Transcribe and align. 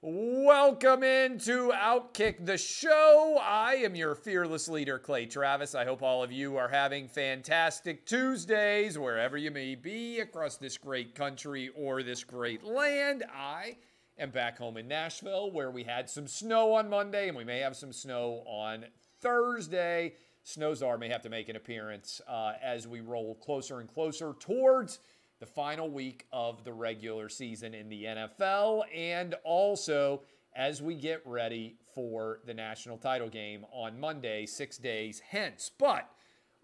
Welcome 0.00 1.02
into 1.02 1.72
Outkick 1.72 2.46
the 2.46 2.56
show. 2.56 3.36
I 3.42 3.74
am 3.78 3.96
your 3.96 4.14
fearless 4.14 4.68
leader, 4.68 4.96
Clay 4.96 5.26
Travis. 5.26 5.74
I 5.74 5.84
hope 5.84 6.04
all 6.04 6.22
of 6.22 6.30
you 6.30 6.56
are 6.56 6.68
having 6.68 7.08
fantastic 7.08 8.06
Tuesdays 8.06 8.96
wherever 8.96 9.36
you 9.36 9.50
may 9.50 9.74
be 9.74 10.20
across 10.20 10.56
this 10.56 10.78
great 10.78 11.16
country 11.16 11.70
or 11.74 12.04
this 12.04 12.22
great 12.22 12.62
land. 12.62 13.24
I 13.34 13.78
am 14.16 14.30
back 14.30 14.58
home 14.58 14.76
in 14.76 14.86
Nashville 14.86 15.50
where 15.50 15.72
we 15.72 15.82
had 15.82 16.08
some 16.08 16.28
snow 16.28 16.74
on 16.74 16.88
Monday 16.88 17.26
and 17.26 17.36
we 17.36 17.42
may 17.42 17.58
have 17.58 17.74
some 17.74 17.92
snow 17.92 18.44
on 18.46 18.84
Thursday. 19.20 20.14
Snow 20.44 20.74
Czar 20.74 20.96
may 20.96 21.08
have 21.08 21.22
to 21.22 21.28
make 21.28 21.48
an 21.48 21.56
appearance 21.56 22.20
uh, 22.28 22.52
as 22.62 22.86
we 22.86 23.00
roll 23.00 23.34
closer 23.34 23.80
and 23.80 23.92
closer 23.92 24.32
towards 24.38 25.00
the 25.40 25.46
final 25.46 25.90
week 25.90 26.26
of 26.32 26.64
the 26.64 26.72
regular 26.72 27.28
season 27.28 27.74
in 27.74 27.88
the 27.88 28.04
NFL, 28.04 28.82
and 28.94 29.34
also 29.44 30.22
as 30.56 30.82
we 30.82 30.94
get 30.94 31.22
ready 31.24 31.76
for 31.94 32.40
the 32.46 32.54
national 32.54 32.98
title 32.98 33.28
game 33.28 33.64
on 33.72 33.98
Monday, 33.98 34.46
six 34.46 34.78
days 34.78 35.20
hence. 35.20 35.70
But 35.78 36.10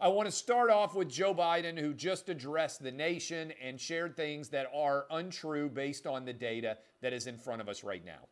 I 0.01 0.09
want 0.09 0.27
to 0.27 0.33
start 0.33 0.71
off 0.71 0.97
with 0.97 1.09
Joe 1.09 1.33
Biden, 1.35 1.79
who 1.79 1.95
just 1.95 2.29
addressed 2.29 2.83
the 2.83 2.91
nation 2.91 3.53
and 3.63 3.81
shared 3.81 4.17
things 4.17 4.49
that 4.49 4.67
are 4.75 5.07
untrue 5.11 5.69
based 5.69 6.07
on 6.07 6.25
the 6.25 6.33
data 6.33 6.79
that 7.01 7.13
is 7.13 7.29
in 7.29 7.39
front 7.39 7.61
of 7.61 7.69
us 7.69 7.85
right 7.85 8.05
now. 8.05 8.29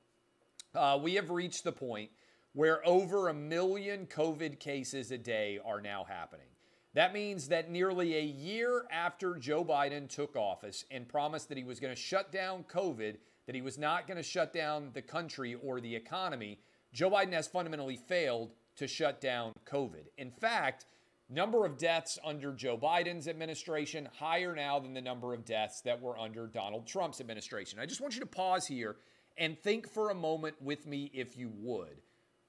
Uh, 0.74 0.98
we 0.98 1.14
have 1.14 1.30
reached 1.30 1.62
the 1.62 1.72
point 1.72 2.10
where 2.54 2.86
over 2.86 3.28
a 3.28 3.34
million 3.34 4.06
COVID 4.06 4.58
cases 4.58 5.12
a 5.12 5.18
day 5.18 5.60
are 5.64 5.80
now 5.80 6.04
happening. 6.04 6.46
That 6.94 7.14
means 7.14 7.48
that 7.48 7.70
nearly 7.70 8.16
a 8.16 8.22
year 8.22 8.84
after 8.90 9.36
Joe 9.36 9.64
Biden 9.64 10.08
took 10.08 10.36
office 10.36 10.84
and 10.90 11.08
promised 11.08 11.48
that 11.48 11.56
he 11.56 11.64
was 11.64 11.80
going 11.80 11.94
to 11.94 12.00
shut 12.00 12.30
down 12.30 12.64
COVID, 12.64 13.16
that 13.46 13.54
he 13.54 13.62
was 13.62 13.78
not 13.78 14.06
going 14.06 14.18
to 14.18 14.22
shut 14.22 14.52
down 14.52 14.90
the 14.92 15.00
country 15.00 15.54
or 15.54 15.80
the 15.80 15.96
economy, 15.96 16.58
Joe 16.92 17.10
Biden 17.10 17.32
has 17.32 17.48
fundamentally 17.48 17.96
failed 17.96 18.52
to 18.76 18.86
shut 18.86 19.20
down 19.20 19.54
COVID. 19.64 20.04
In 20.18 20.30
fact, 20.30 20.84
number 21.30 21.64
of 21.64 21.78
deaths 21.78 22.18
under 22.22 22.52
Joe 22.52 22.76
Biden's 22.76 23.26
administration 23.26 24.08
higher 24.18 24.54
now 24.54 24.78
than 24.78 24.92
the 24.92 25.00
number 25.00 25.32
of 25.32 25.46
deaths 25.46 25.80
that 25.82 26.00
were 26.00 26.18
under 26.18 26.46
Donald 26.46 26.86
Trump's 26.86 27.20
administration. 27.20 27.78
I 27.78 27.86
just 27.86 28.02
want 28.02 28.14
you 28.14 28.20
to 28.20 28.26
pause 28.26 28.66
here 28.66 28.96
and 29.38 29.58
think 29.58 29.88
for 29.88 30.10
a 30.10 30.14
moment 30.14 30.60
with 30.60 30.86
me 30.86 31.10
if 31.14 31.38
you 31.38 31.50
would. 31.56 32.02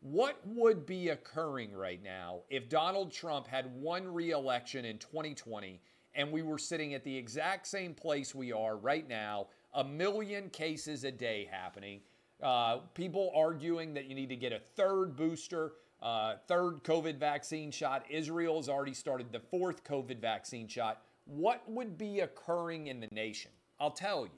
What 0.03 0.45
would 0.45 0.85
be 0.85 1.09
occurring 1.09 1.73
right 1.73 2.03
now 2.03 2.41
if 2.49 2.67
Donald 2.67 3.09
Trump 3.09 3.47
had 3.47 3.73
won 3.73 4.13
re 4.13 4.31
election 4.31 4.83
in 4.83 4.97
2020 4.97 5.79
and 6.13 6.29
we 6.29 6.41
were 6.41 6.57
sitting 6.57 6.93
at 6.93 7.05
the 7.05 7.17
exact 7.17 7.65
same 7.67 7.93
place 7.93 8.35
we 8.35 8.51
are 8.51 8.75
right 8.75 9.07
now, 9.07 9.47
a 9.73 9.81
million 9.81 10.49
cases 10.49 11.05
a 11.05 11.11
day 11.11 11.47
happening? 11.49 12.01
Uh, 12.41 12.79
people 12.93 13.31
arguing 13.33 13.93
that 13.93 14.03
you 14.03 14.13
need 14.13 14.27
to 14.27 14.35
get 14.35 14.51
a 14.51 14.59
third 14.59 15.15
booster, 15.15 15.71
uh, 16.01 16.33
third 16.49 16.83
COVID 16.83 17.17
vaccine 17.17 17.71
shot. 17.71 18.03
Israel 18.09 18.57
has 18.57 18.67
already 18.67 18.93
started 18.93 19.31
the 19.31 19.39
fourth 19.39 19.85
COVID 19.85 20.19
vaccine 20.19 20.67
shot. 20.67 21.01
What 21.23 21.63
would 21.69 21.97
be 21.97 22.19
occurring 22.19 22.87
in 22.87 22.99
the 22.99 23.07
nation? 23.13 23.51
I'll 23.79 23.91
tell 23.91 24.25
you. 24.25 24.31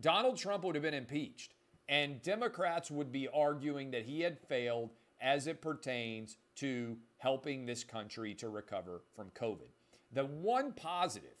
Donald 0.00 0.38
Trump 0.38 0.64
would 0.64 0.74
have 0.74 0.82
been 0.82 0.94
impeached. 0.94 1.53
And 1.88 2.22
Democrats 2.22 2.90
would 2.90 3.12
be 3.12 3.28
arguing 3.28 3.90
that 3.90 4.04
he 4.04 4.20
had 4.20 4.38
failed 4.38 4.90
as 5.20 5.46
it 5.46 5.60
pertains 5.60 6.36
to 6.56 6.96
helping 7.18 7.66
this 7.66 7.84
country 7.84 8.34
to 8.34 8.48
recover 8.48 9.02
from 9.14 9.30
COVID. 9.30 9.68
The 10.12 10.24
one 10.24 10.72
positive 10.72 11.36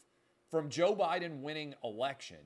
from 0.50 0.68
Joe 0.68 0.94
Biden 0.94 1.40
winning 1.40 1.74
election 1.82 2.38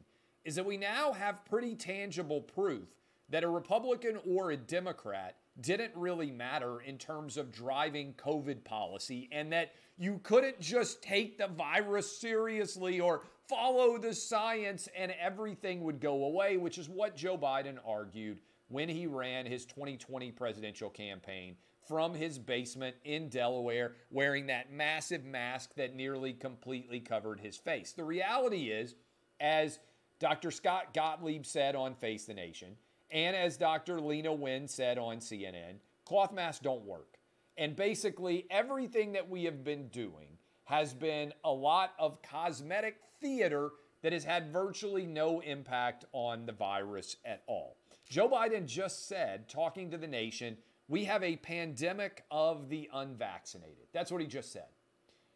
is 0.44 0.54
that 0.54 0.66
we 0.66 0.76
now 0.76 1.12
have 1.12 1.44
pretty 1.44 1.74
tangible 1.74 2.40
proof 2.40 2.88
that 3.28 3.44
a 3.44 3.48
Republican 3.48 4.18
or 4.26 4.50
a 4.50 4.56
Democrat 4.56 5.36
didn't 5.60 5.92
really 5.94 6.30
matter 6.30 6.80
in 6.80 6.98
terms 6.98 7.36
of 7.36 7.52
driving 7.52 8.14
COVID 8.14 8.64
policy 8.64 9.28
and 9.32 9.52
that 9.52 9.72
you 9.96 10.20
couldn't 10.22 10.60
just 10.60 11.02
take 11.02 11.38
the 11.38 11.48
virus 11.48 12.20
seriously 12.20 13.00
or 13.00 13.22
follow 13.48 13.98
the 13.98 14.14
science 14.14 14.88
and 14.96 15.12
everything 15.20 15.82
would 15.82 16.00
go 16.00 16.24
away, 16.24 16.56
which 16.56 16.78
is 16.78 16.88
what 16.88 17.16
Joe 17.16 17.36
Biden 17.36 17.78
argued 17.86 18.38
when 18.68 18.88
he 18.88 19.06
ran 19.06 19.46
his 19.46 19.64
2020 19.64 20.30
presidential 20.32 20.90
campaign 20.90 21.56
from 21.88 22.14
his 22.14 22.38
basement 22.38 22.94
in 23.04 23.30
Delaware, 23.30 23.94
wearing 24.10 24.46
that 24.46 24.70
massive 24.70 25.24
mask 25.24 25.74
that 25.76 25.96
nearly 25.96 26.34
completely 26.34 27.00
covered 27.00 27.40
his 27.40 27.56
face. 27.56 27.92
The 27.92 28.04
reality 28.04 28.70
is, 28.70 28.94
as 29.40 29.78
Dr. 30.20 30.50
Scott 30.50 30.92
Gottlieb 30.92 31.46
said 31.46 31.74
on 31.74 31.94
Face 31.94 32.26
the 32.26 32.34
Nation, 32.34 32.76
and 33.10 33.34
as 33.34 33.56
Dr. 33.56 33.98
Leana 33.98 34.36
Wen 34.36 34.68
said 34.68 34.98
on 34.98 35.18
CNN, 35.18 35.76
cloth 36.04 36.32
masks 36.32 36.62
don't 36.62 36.84
work. 36.84 37.18
And 37.56 37.74
basically, 37.74 38.46
everything 38.50 39.12
that 39.12 39.28
we 39.28 39.44
have 39.44 39.64
been 39.64 39.88
doing 39.88 40.38
has 40.64 40.94
been 40.94 41.32
a 41.44 41.50
lot 41.50 41.92
of 41.98 42.22
cosmetic 42.22 42.96
theater 43.20 43.70
that 44.02 44.12
has 44.12 44.24
had 44.24 44.52
virtually 44.52 45.06
no 45.06 45.40
impact 45.40 46.04
on 46.12 46.46
the 46.46 46.52
virus 46.52 47.16
at 47.24 47.42
all. 47.46 47.76
Joe 48.08 48.28
Biden 48.28 48.66
just 48.66 49.08
said, 49.08 49.48
talking 49.48 49.90
to 49.90 49.98
the 49.98 50.06
nation, 50.06 50.56
we 50.86 51.04
have 51.04 51.22
a 51.22 51.36
pandemic 51.36 52.24
of 52.30 52.68
the 52.68 52.88
unvaccinated. 52.92 53.86
That's 53.92 54.12
what 54.12 54.20
he 54.20 54.26
just 54.26 54.52
said. 54.52 54.68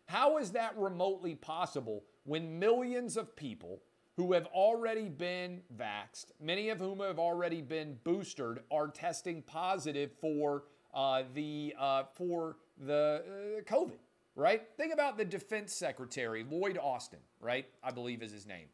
How 0.06 0.39
is 0.39 0.53
that 0.53 0.77
remotely 0.77 1.34
possible 1.34 2.04
when 2.25 2.59
millions 2.59 3.16
of 3.16 3.34
people 3.37 3.83
who 4.17 4.33
have 4.33 4.47
already 4.47 5.09
been 5.09 5.62
vaxxed, 5.77 6.27
many 6.41 6.69
of 6.69 6.78
whom 6.78 7.00
have 7.00 7.19
already 7.19 7.62
been 7.62 7.99
boosted, 8.05 8.59
are 8.71 8.89
testing 8.89 9.43
positive 9.43 10.11
for 10.21 10.65
uh, 10.95 11.23
the 11.34 11.75
uh, 11.78 12.05
for 12.15 12.56
the 12.78 13.22
uh, 13.27 13.62
COVID? 13.62 13.99
Right? 14.34 14.62
Think 14.77 14.93
about 14.93 15.19
the 15.19 15.25
Defense 15.25 15.72
Secretary 15.72 16.45
Lloyd 16.49 16.78
Austin. 16.78 17.21
Right? 17.41 17.67
I 17.83 17.91
believe 17.91 18.22
is 18.22 18.33
his 18.33 18.47
name. 18.47 18.67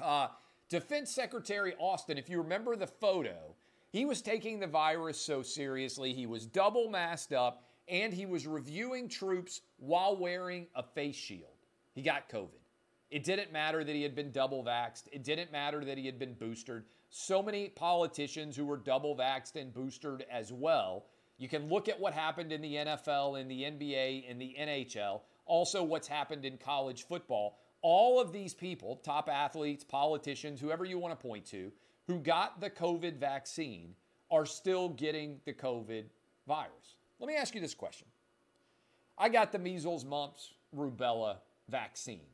Uh, 0.00 0.28
Defense 0.68 1.10
Secretary 1.10 1.74
Austin, 1.78 2.18
if 2.18 2.28
you 2.28 2.38
remember 2.42 2.76
the 2.76 2.86
photo, 2.86 3.54
he 3.90 4.04
was 4.04 4.20
taking 4.20 4.58
the 4.58 4.66
virus 4.66 5.18
so 5.18 5.42
seriously, 5.42 6.12
he 6.12 6.26
was 6.26 6.44
double 6.44 6.90
masked 6.90 7.32
up, 7.32 7.64
and 7.88 8.12
he 8.12 8.26
was 8.26 8.46
reviewing 8.46 9.08
troops 9.08 9.60
while 9.78 10.16
wearing 10.16 10.66
a 10.74 10.82
face 10.82 11.14
shield. 11.16 11.56
He 11.94 12.02
got 12.02 12.28
COVID. 12.28 12.65
It 13.10 13.24
didn't 13.24 13.52
matter 13.52 13.84
that 13.84 13.94
he 13.94 14.02
had 14.02 14.14
been 14.14 14.32
double 14.32 14.64
vaxxed. 14.64 15.04
It 15.12 15.22
didn't 15.22 15.52
matter 15.52 15.84
that 15.84 15.96
he 15.96 16.06
had 16.06 16.18
been 16.18 16.34
boosted. 16.34 16.84
So 17.08 17.42
many 17.42 17.68
politicians 17.68 18.56
who 18.56 18.66
were 18.66 18.76
double 18.76 19.16
vaxxed 19.16 19.56
and 19.56 19.72
boosted 19.72 20.24
as 20.30 20.52
well. 20.52 21.06
You 21.38 21.48
can 21.48 21.68
look 21.68 21.88
at 21.88 22.00
what 22.00 22.14
happened 22.14 22.52
in 22.52 22.62
the 22.62 22.74
NFL, 22.74 23.40
in 23.40 23.46
the 23.46 23.62
NBA, 23.62 24.28
in 24.28 24.38
the 24.38 24.56
NHL, 24.58 25.20
also 25.44 25.82
what's 25.84 26.08
happened 26.08 26.44
in 26.44 26.58
college 26.58 27.06
football 27.06 27.58
all 27.88 28.20
of 28.20 28.32
these 28.32 28.52
people, 28.52 28.96
top 28.96 29.28
athletes, 29.28 29.84
politicians, 29.84 30.60
whoever 30.60 30.84
you 30.84 30.98
want 30.98 31.16
to 31.16 31.22
point 31.24 31.46
to, 31.46 31.70
who 32.08 32.18
got 32.18 32.60
the 32.60 32.68
COVID 32.68 33.18
vaccine 33.18 33.94
are 34.28 34.44
still 34.44 34.88
getting 34.88 35.38
the 35.44 35.52
COVID 35.52 36.06
virus. 36.48 36.96
Let 37.20 37.28
me 37.28 37.36
ask 37.36 37.54
you 37.54 37.60
this 37.60 37.74
question. 37.74 38.08
I 39.16 39.28
got 39.28 39.52
the 39.52 39.60
measles, 39.60 40.04
mumps, 40.04 40.52
rubella 40.76 41.36
vaccine. 41.68 42.26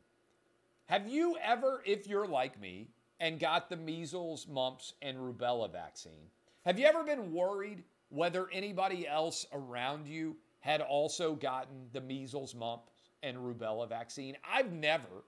Have 0.86 1.08
you 1.08 1.36
ever, 1.42 1.82
if 1.86 2.06
you're 2.06 2.26
like 2.26 2.60
me 2.60 2.88
and 3.20 3.38
got 3.38 3.70
the 3.70 3.76
measles, 3.76 4.46
mumps, 4.48 4.94
and 5.00 5.16
rubella 5.16 5.70
vaccine, 5.70 6.28
have 6.64 6.78
you 6.78 6.86
ever 6.86 7.04
been 7.04 7.32
worried 7.32 7.84
whether 8.08 8.48
anybody 8.52 9.06
else 9.08 9.46
around 9.52 10.06
you 10.06 10.36
had 10.60 10.80
also 10.80 11.34
gotten 11.34 11.88
the 11.92 12.00
measles, 12.00 12.54
mumps, 12.54 12.90
and 13.22 13.36
rubella 13.36 13.88
vaccine? 13.88 14.36
I've 14.50 14.72
never 14.72 15.24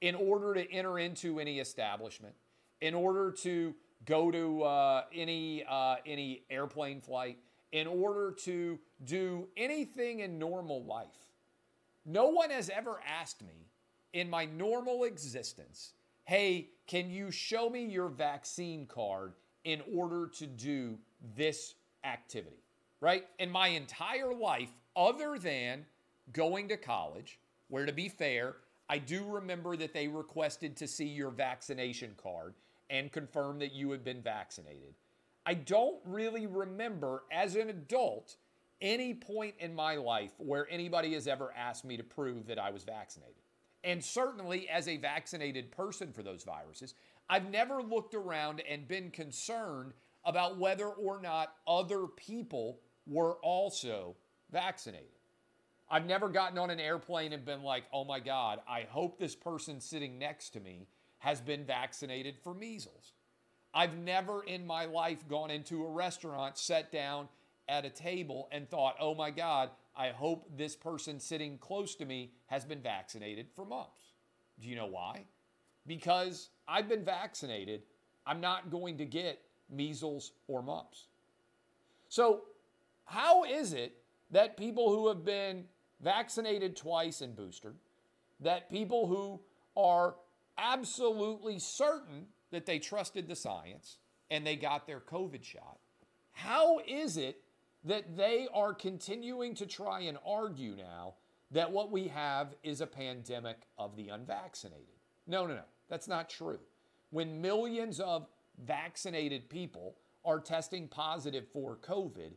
in 0.00 0.14
order 0.14 0.52
to 0.54 0.70
enter 0.70 0.98
into 0.98 1.38
any 1.38 1.60
establishment, 1.60 2.34
in 2.80 2.94
order 2.94 3.30
to 3.30 3.74
go 4.04 4.30
to 4.30 4.62
uh, 4.62 5.04
any 5.14 5.64
uh, 5.68 5.96
any 6.04 6.42
airplane 6.50 7.00
flight, 7.00 7.38
in 7.72 7.86
order 7.86 8.32
to 8.32 8.78
do 9.04 9.48
anything 9.56 10.20
in 10.20 10.38
normal 10.38 10.84
life. 10.84 11.16
No 12.04 12.28
one 12.28 12.50
has 12.50 12.68
ever 12.68 13.00
asked 13.06 13.42
me 13.42 13.63
in 14.14 14.30
my 14.30 14.46
normal 14.46 15.04
existence, 15.04 15.92
"Hey, 16.24 16.70
can 16.86 17.10
you 17.10 17.30
show 17.30 17.68
me 17.68 17.84
your 17.84 18.08
vaccine 18.08 18.86
card 18.86 19.34
in 19.64 19.82
order 19.94 20.28
to 20.28 20.46
do 20.46 20.98
this 21.36 21.74
activity?" 22.04 22.62
Right? 23.00 23.28
In 23.38 23.50
my 23.50 23.68
entire 23.68 24.32
life, 24.32 24.70
other 24.96 25.38
than 25.38 25.84
going 26.32 26.68
to 26.68 26.78
college, 26.78 27.38
where 27.68 27.84
to 27.84 27.92
be 27.92 28.08
fair, 28.08 28.56
I 28.88 28.98
do 28.98 29.24
remember 29.24 29.76
that 29.76 29.92
they 29.92 30.08
requested 30.08 30.76
to 30.76 30.86
see 30.86 31.06
your 31.06 31.30
vaccination 31.30 32.14
card 32.16 32.54
and 32.88 33.12
confirm 33.12 33.58
that 33.58 33.72
you 33.72 33.90
had 33.90 34.04
been 34.04 34.22
vaccinated. 34.22 34.94
I 35.44 35.54
don't 35.54 36.00
really 36.06 36.46
remember 36.46 37.24
as 37.30 37.56
an 37.56 37.68
adult 37.68 38.36
any 38.80 39.14
point 39.14 39.54
in 39.58 39.74
my 39.74 39.96
life 39.96 40.32
where 40.38 40.68
anybody 40.70 41.14
has 41.14 41.26
ever 41.26 41.52
asked 41.54 41.84
me 41.84 41.96
to 41.96 42.04
prove 42.04 42.46
that 42.46 42.58
I 42.58 42.70
was 42.70 42.84
vaccinated. 42.84 43.43
And 43.84 44.02
certainly, 44.02 44.68
as 44.68 44.88
a 44.88 44.96
vaccinated 44.96 45.70
person 45.70 46.12
for 46.12 46.22
those 46.22 46.42
viruses, 46.42 46.94
I've 47.28 47.50
never 47.50 47.82
looked 47.82 48.14
around 48.14 48.62
and 48.68 48.88
been 48.88 49.10
concerned 49.10 49.92
about 50.24 50.58
whether 50.58 50.88
or 50.88 51.20
not 51.20 51.54
other 51.68 52.06
people 52.06 52.80
were 53.06 53.34
also 53.42 54.16
vaccinated. 54.50 55.08
I've 55.90 56.06
never 56.06 56.30
gotten 56.30 56.56
on 56.56 56.70
an 56.70 56.80
airplane 56.80 57.34
and 57.34 57.44
been 57.44 57.62
like, 57.62 57.84
oh 57.92 58.04
my 58.04 58.20
God, 58.20 58.60
I 58.66 58.86
hope 58.88 59.18
this 59.18 59.34
person 59.34 59.80
sitting 59.80 60.18
next 60.18 60.50
to 60.50 60.60
me 60.60 60.88
has 61.18 61.40
been 61.40 61.64
vaccinated 61.64 62.36
for 62.42 62.54
measles. 62.54 63.12
I've 63.74 63.96
never 63.98 64.44
in 64.44 64.66
my 64.66 64.86
life 64.86 65.28
gone 65.28 65.50
into 65.50 65.84
a 65.84 65.90
restaurant, 65.90 66.56
sat 66.56 66.90
down 66.90 67.28
at 67.68 67.84
a 67.84 67.90
table, 67.90 68.48
and 68.52 68.68
thought, 68.68 68.96
oh 69.00 69.14
my 69.14 69.30
God, 69.30 69.70
I 69.96 70.08
hope 70.08 70.50
this 70.56 70.74
person 70.74 71.20
sitting 71.20 71.58
close 71.58 71.94
to 71.96 72.04
me 72.04 72.32
has 72.46 72.64
been 72.64 72.80
vaccinated 72.80 73.46
for 73.54 73.64
mumps. 73.64 74.00
Do 74.60 74.68
you 74.68 74.76
know 74.76 74.86
why? 74.86 75.24
Because 75.86 76.50
I've 76.66 76.88
been 76.88 77.04
vaccinated, 77.04 77.82
I'm 78.26 78.40
not 78.40 78.70
going 78.70 78.98
to 78.98 79.04
get 79.04 79.40
measles 79.70 80.32
or 80.48 80.62
mumps. 80.62 81.06
So, 82.08 82.42
how 83.04 83.44
is 83.44 83.72
it 83.72 83.96
that 84.30 84.56
people 84.56 84.90
who 84.90 85.08
have 85.08 85.24
been 85.24 85.64
vaccinated 86.00 86.76
twice 86.76 87.20
and 87.20 87.36
boosted, 87.36 87.74
that 88.40 88.70
people 88.70 89.06
who 89.06 89.40
are 89.80 90.14
absolutely 90.56 91.58
certain 91.58 92.26
that 92.50 92.66
they 92.66 92.78
trusted 92.78 93.28
the 93.28 93.36
science 93.36 93.98
and 94.30 94.46
they 94.46 94.56
got 94.56 94.86
their 94.86 95.00
COVID 95.00 95.44
shot, 95.44 95.78
how 96.32 96.80
is 96.86 97.16
it 97.16 97.43
that 97.84 98.16
they 98.16 98.48
are 98.52 98.72
continuing 98.72 99.54
to 99.54 99.66
try 99.66 100.00
and 100.00 100.18
argue 100.26 100.74
now 100.76 101.14
that 101.50 101.70
what 101.70 101.90
we 101.90 102.08
have 102.08 102.54
is 102.62 102.80
a 102.80 102.86
pandemic 102.86 103.58
of 103.78 103.96
the 103.96 104.08
unvaccinated? 104.08 104.86
No, 105.26 105.46
no, 105.46 105.54
no. 105.54 105.62
That's 105.88 106.08
not 106.08 106.28
true. 106.28 106.58
When 107.10 107.40
millions 107.40 108.00
of 108.00 108.26
vaccinated 108.64 109.48
people 109.48 109.96
are 110.24 110.40
testing 110.40 110.88
positive 110.88 111.46
for 111.52 111.76
COVID, 111.76 112.32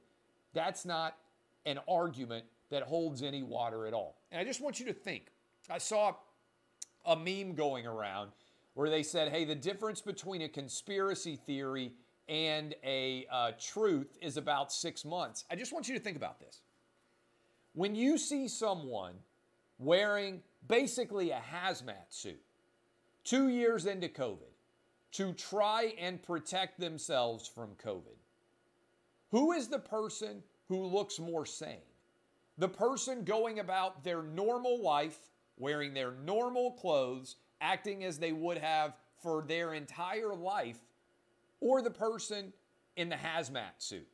that's 0.54 0.86
not 0.86 1.18
an 1.66 1.80
argument 1.88 2.46
that 2.70 2.84
holds 2.84 3.24
any 3.24 3.44
water 3.44 3.88
at 3.88 3.94
all. 3.94 4.18
And 4.32 4.42
I 4.42 4.44
just 4.44 4.62
want 4.62 4.80
you 4.80 4.86
to 4.88 4.94
think. 4.94 5.32
I 5.70 5.78
saw 5.78 6.16
a 7.06 7.16
meme 7.16 7.56
going 7.56 7.88
around 7.88 8.32
where 8.74 8.90
they 8.90 9.04
said, 9.04 9.32
hey, 9.32 9.46
the 9.46 9.56
difference 9.56 10.02
between 10.02 10.42
a 10.42 10.50
conspiracy 10.50 11.36
theory 11.36 11.94
and 12.30 12.76
a 12.84 13.26
uh, 13.32 13.52
truth 13.60 14.18
is 14.22 14.38
about 14.38 14.72
six 14.72 15.06
months. 15.06 15.46
I 15.50 15.56
just 15.56 15.74
want 15.74 15.88
you 15.88 15.96
to 15.96 16.00
think 16.00 16.18
about 16.18 16.40
this. 16.40 16.62
When 17.74 17.96
you 17.96 18.18
see 18.18 18.48
someone 18.48 19.14
wearing 19.80 20.42
basically 20.68 21.32
a 21.32 21.42
hazmat 21.54 22.10
suit 22.10 22.42
two 23.24 23.50
years 23.50 23.86
into 23.86 24.08
COVID 24.10 24.54
to 25.14 25.34
try 25.34 25.94
and 26.00 26.22
protect 26.22 26.80
themselves 26.80 27.48
from 27.48 27.70
COVID, 27.84 28.18
who 29.32 29.52
is 29.52 29.68
the 29.68 29.80
person 29.80 30.44
who 30.68 30.86
looks 30.86 31.20
more 31.20 31.46
sane? 31.46 31.78
The 32.58 32.68
person 32.68 33.24
going 33.24 33.60
about 33.60 34.04
their 34.04 34.24
normal 34.24 34.82
life, 34.82 35.20
wearing 35.58 35.94
their 35.94 36.12
normal 36.12 36.72
clothes, 36.72 37.36
acting 37.62 38.04
as 38.04 38.18
they 38.18 38.32
would 38.32 38.58
have 38.58 38.96
for 39.22 39.44
their 39.44 39.74
entire 39.74 40.34
life, 40.34 40.80
or 41.60 41.82
the 41.82 41.92
person 41.92 42.54
in 42.96 43.10
the 43.10 43.16
hazmat 43.16 43.78
suit, 43.78 44.08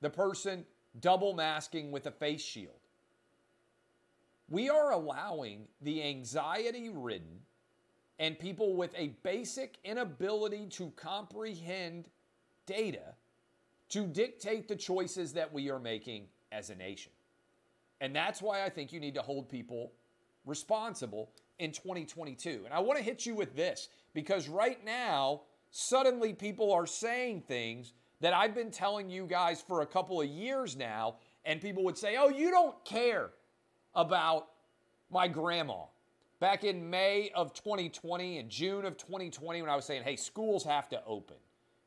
the 0.00 0.10
person 0.10 0.64
double 1.00 1.34
masking 1.34 1.90
with 1.90 2.06
a 2.06 2.10
face 2.10 2.42
shield. 2.42 2.74
We 4.48 4.68
are 4.68 4.92
allowing 4.92 5.66
the 5.80 6.02
anxiety 6.02 6.90
ridden 6.90 7.40
and 8.18 8.38
people 8.38 8.76
with 8.76 8.94
a 8.96 9.08
basic 9.22 9.78
inability 9.84 10.66
to 10.66 10.90
comprehend 10.96 12.08
data 12.66 13.14
to 13.88 14.06
dictate 14.06 14.68
the 14.68 14.76
choices 14.76 15.32
that 15.32 15.52
we 15.52 15.70
are 15.70 15.78
making 15.78 16.26
as 16.52 16.70
a 16.70 16.74
nation. 16.74 17.12
And 18.00 18.14
that's 18.14 18.42
why 18.42 18.64
I 18.64 18.68
think 18.68 18.92
you 18.92 19.00
need 19.00 19.14
to 19.14 19.22
hold 19.22 19.48
people 19.48 19.92
responsible 20.44 21.30
in 21.58 21.72
2022. 21.72 22.62
And 22.64 22.74
I 22.74 22.80
want 22.80 22.98
to 22.98 23.04
hit 23.04 23.24
you 23.24 23.34
with 23.34 23.56
this 23.56 23.88
because 24.12 24.48
right 24.48 24.84
now, 24.84 25.42
suddenly 25.76 26.32
people 26.32 26.72
are 26.72 26.86
saying 26.86 27.42
things 27.48 27.94
that 28.20 28.32
I've 28.32 28.54
been 28.54 28.70
telling 28.70 29.10
you 29.10 29.26
guys 29.26 29.60
for 29.60 29.80
a 29.80 29.86
couple 29.86 30.20
of 30.20 30.28
years 30.28 30.76
now. 30.76 31.16
And 31.44 31.60
people 31.60 31.82
would 31.82 31.98
say, 31.98 32.16
oh, 32.16 32.28
you 32.28 32.52
don't 32.52 32.82
care 32.84 33.30
about 33.92 34.46
my 35.10 35.26
grandma. 35.26 35.82
Back 36.38 36.62
in 36.62 36.88
May 36.88 37.30
of 37.34 37.52
2020 37.54 38.38
and 38.38 38.48
June 38.48 38.84
of 38.84 38.96
2020, 38.96 39.62
when 39.62 39.70
I 39.70 39.74
was 39.74 39.84
saying, 39.84 40.04
hey, 40.04 40.14
schools 40.14 40.62
have 40.62 40.88
to 40.90 41.02
open, 41.06 41.36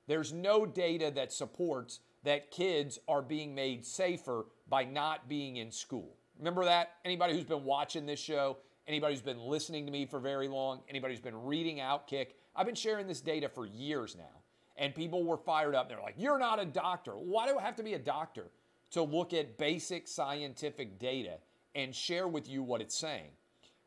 there's 0.05 0.33
no 0.33 0.65
data 0.65 1.09
that 1.15 1.31
supports 1.31 2.01
that 2.25 2.51
kids 2.51 2.99
are 3.07 3.21
being 3.21 3.55
made 3.55 3.85
safer 3.85 4.47
by 4.67 4.83
not 4.83 5.29
being 5.29 5.57
in 5.57 5.71
school. 5.71 6.17
Remember 6.37 6.65
that? 6.65 6.95
Anybody 7.05 7.33
who's 7.33 7.45
been 7.45 7.63
watching 7.63 8.05
this 8.05 8.19
show, 8.19 8.57
anybody 8.85 9.13
who's 9.13 9.21
been 9.21 9.39
listening 9.39 9.85
to 9.85 9.91
me 9.93 10.05
for 10.05 10.19
very 10.19 10.49
long, 10.49 10.81
anybody 10.89 11.13
who's 11.13 11.21
been 11.21 11.41
reading 11.41 11.77
Outkick, 11.77 12.33
I've 12.57 12.65
been 12.65 12.75
sharing 12.75 13.07
this 13.07 13.21
data 13.21 13.47
for 13.47 13.67
years 13.67 14.15
now. 14.17 14.41
And 14.75 14.93
people 14.93 15.23
were 15.23 15.37
fired 15.37 15.75
up. 15.75 15.87
They're 15.87 16.01
like, 16.01 16.15
You're 16.17 16.39
not 16.39 16.59
a 16.59 16.65
doctor. 16.65 17.11
Why 17.11 17.47
do 17.47 17.57
I 17.57 17.61
have 17.61 17.75
to 17.77 17.83
be 17.83 17.93
a 17.93 17.99
doctor 17.99 18.47
to 18.91 19.03
look 19.03 19.33
at 19.33 19.57
basic 19.57 20.07
scientific 20.07 20.99
data 20.99 21.37
and 21.75 21.93
share 21.93 22.27
with 22.27 22.49
you 22.49 22.63
what 22.63 22.81
it's 22.81 22.97
saying? 22.97 23.29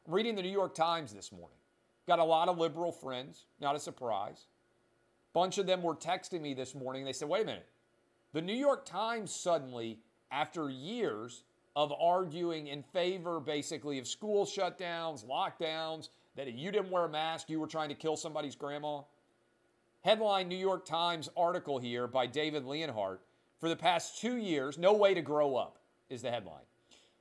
Reading 0.07 0.35
the 0.35 0.43
New 0.43 0.51
York 0.51 0.75
Times 0.75 1.13
this 1.13 1.33
morning. 1.33 1.59
Got 2.07 2.19
a 2.19 2.25
lot 2.25 2.49
of 2.49 2.59
liberal 2.59 2.93
friends, 2.93 3.47
not 3.61 3.77
a 3.77 3.79
surprise. 3.79 4.47
Bunch 5.33 5.59
of 5.59 5.67
them 5.67 5.83
were 5.83 5.95
texting 5.95 6.41
me 6.41 6.55
this 6.55 6.75
morning. 6.75 7.05
They 7.05 7.13
said, 7.13 7.29
Wait 7.29 7.43
a 7.43 7.47
minute. 7.47 7.69
The 8.33 8.43
New 8.43 8.55
York 8.55 8.85
Times 8.85 9.33
suddenly 9.33 9.99
after 10.31 10.71
years 10.71 11.45
of 11.77 11.93
arguing 12.01 12.67
in 12.67 12.83
favor 12.83 13.39
basically 13.41 13.99
of 13.99 14.07
school 14.09 14.45
shutdowns, 14.45 15.25
lockdowns, 15.25 16.09
that 16.41 16.49
if 16.49 16.57
you 16.57 16.73
didn't 16.73 16.91
wear 16.91 17.05
a 17.05 17.09
mask, 17.09 17.51
you 17.51 17.61
were 17.61 17.67
trying 17.67 17.91
to 17.91 17.95
kill 17.95 18.17
somebody's 18.17 18.57
grandma. 18.57 19.03
Headline 20.01 20.49
New 20.49 20.57
York 20.57 20.87
Times 20.87 21.29
article 21.37 21.79
here 21.79 22.07
by 22.07 22.27
David 22.27 22.65
Leonhardt. 22.65 23.21
For 23.59 23.69
the 23.69 23.77
past 23.77 24.23
two 24.23 24.39
years, 24.39 24.79
no 24.79 24.95
way 24.95 25.13
to 25.13 25.21
grow 25.21 25.55
up 25.57 25.77
is 26.09 26.23
the 26.23 26.31
headline. 26.31 26.65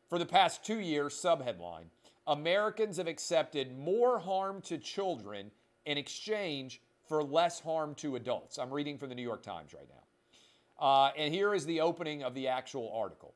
For 0.08 0.20
the 0.20 0.26
past 0.26 0.64
two 0.64 0.80
years, 0.80 1.22
subheadline 1.22 1.88
Americans 2.28 2.96
have 2.96 3.08
accepted 3.08 3.78
more 3.78 4.20
harm 4.20 4.62
to 4.62 4.78
children 4.78 5.52
in 5.86 5.98
exchange 5.98 6.82
for 7.06 7.22
less 7.22 7.60
harm 7.60 7.96
to 7.96 8.16
adults. 8.16 8.58
I'm 8.58 8.72
reading 8.72 8.98
from 8.98 9.10
the 9.10 9.16
New 9.16 9.22
York 9.22 9.44
Times 9.44 9.74
right 9.74 9.90
now. 9.90 10.88
Uh, 10.88 11.12
and 11.18 11.34
here 11.34 11.54
is 11.54 11.66
the 11.66 11.82
opening 11.82 12.24
of 12.24 12.34
the 12.34 12.48
actual 12.48 12.90
article 12.96 13.34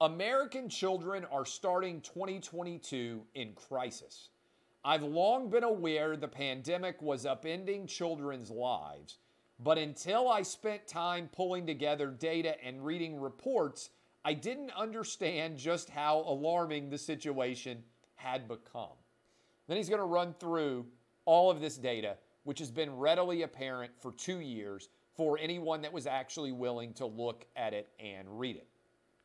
American 0.00 0.68
children 0.68 1.24
are 1.32 1.44
starting 1.44 2.00
2022 2.02 3.24
in 3.34 3.54
crisis. 3.54 4.28
I've 4.86 5.02
long 5.02 5.50
been 5.50 5.64
aware 5.64 6.16
the 6.16 6.28
pandemic 6.28 7.02
was 7.02 7.24
upending 7.24 7.88
children's 7.88 8.52
lives, 8.52 9.18
but 9.58 9.78
until 9.78 10.28
I 10.28 10.42
spent 10.42 10.86
time 10.86 11.28
pulling 11.32 11.66
together 11.66 12.06
data 12.06 12.54
and 12.64 12.84
reading 12.84 13.20
reports, 13.20 13.90
I 14.24 14.32
didn't 14.34 14.70
understand 14.76 15.58
just 15.58 15.90
how 15.90 16.18
alarming 16.18 16.88
the 16.88 16.98
situation 16.98 17.82
had 18.14 18.46
become. 18.46 18.94
Then 19.66 19.76
he's 19.76 19.88
going 19.88 19.98
to 20.00 20.06
run 20.06 20.36
through 20.38 20.86
all 21.24 21.50
of 21.50 21.60
this 21.60 21.76
data, 21.76 22.16
which 22.44 22.60
has 22.60 22.70
been 22.70 22.96
readily 22.96 23.42
apparent 23.42 23.90
for 23.98 24.12
two 24.12 24.38
years 24.38 24.88
for 25.16 25.36
anyone 25.36 25.82
that 25.82 25.92
was 25.92 26.06
actually 26.06 26.52
willing 26.52 26.92
to 26.92 27.06
look 27.06 27.44
at 27.56 27.74
it 27.74 27.88
and 27.98 28.38
read 28.38 28.54
it. 28.54 28.68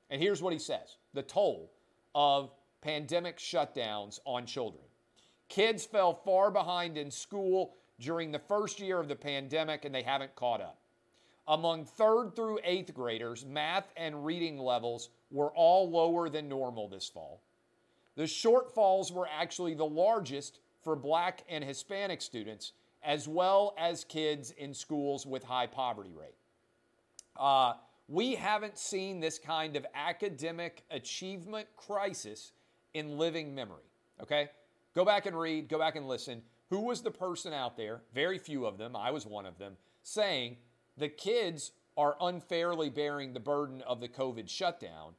And 0.10 0.20
here's 0.20 0.42
what 0.42 0.54
he 0.54 0.60
says 0.60 0.98
the 1.14 1.22
toll 1.22 1.72
of 2.16 2.52
pandemic 2.82 3.38
shutdowns 3.38 4.18
on 4.26 4.48
children. 4.48 4.86
Kids 5.52 5.86
fell 5.86 6.14
far 6.14 6.50
behind 6.50 6.98
in 6.98 7.12
school 7.12 7.76
during 8.00 8.32
the 8.32 8.40
first 8.40 8.80
year 8.80 9.02
of 9.02 9.10
the 9.10 9.16
pandemic 9.18 9.84
and 9.84 9.94
they 9.94 10.02
haven't 10.02 10.34
caught 10.34 10.62
up. 10.62 10.78
Among 11.46 11.84
third 11.84 12.38
through 12.38 12.60
eighth 12.64 12.94
graders, 12.94 13.46
math 13.46 13.92
and 13.98 14.26
reading 14.26 14.58
levels 14.58 15.10
were 15.30 15.52
all 15.52 15.92
lower 15.92 16.30
than 16.30 16.48
normal 16.48 16.88
this 16.88 17.10
fall. 17.10 17.42
The 18.16 18.24
shortfalls 18.24 19.12
were 19.12 19.28
actually 19.28 19.74
the 19.74 19.84
largest 19.86 20.60
for 20.82 20.96
black 20.96 21.44
and 21.50 21.66
Hispanic 21.66 22.22
students, 22.22 22.72
as 23.04 23.28
well 23.28 23.76
as 23.78 24.06
kids 24.06 24.52
in 24.52 24.74
schools 24.74 25.26
with 25.26 25.44
high 25.44 25.68
poverty 25.68 26.14
rate. 26.18 26.38
Uh, 27.36 27.74
we 28.08 28.36
haven't 28.36 28.78
seen 28.78 29.20
this 29.20 29.38
kind 29.38 29.76
of 29.76 29.86
academic 29.96 30.86
achievement 30.92 31.68
crisis 31.76 32.54
in 32.94 33.18
living 33.18 33.54
memory. 33.54 33.84
Okay? 34.22 34.50
Go 34.94 35.06
back 35.06 35.26
and 35.26 35.38
read, 35.38 35.70
go 35.70 35.80
back 35.80 35.96
and 35.96 36.08
listen. 36.08 36.42
Who 36.70 36.82
was 36.82 37.02
the 37.02 37.12
person 37.12 37.54
out 37.54 37.78
there? 37.78 38.02
Very 38.14 38.38
few 38.38 38.66
of 38.66 38.78
them, 38.78 38.96
I 38.96 39.12
was 39.12 39.26
one 39.26 39.46
of 39.46 39.58
them, 39.58 39.78
saying 40.04 40.58
the 40.98 41.10
kids 41.10 41.72
are 41.98 42.18
unfairly 42.20 42.90
bearing 42.90 43.34
the 43.34 43.40
burden 43.40 43.82
of 43.82 44.02
the 44.02 44.10
COVID 44.10 44.50
shutdown. 44.50 45.14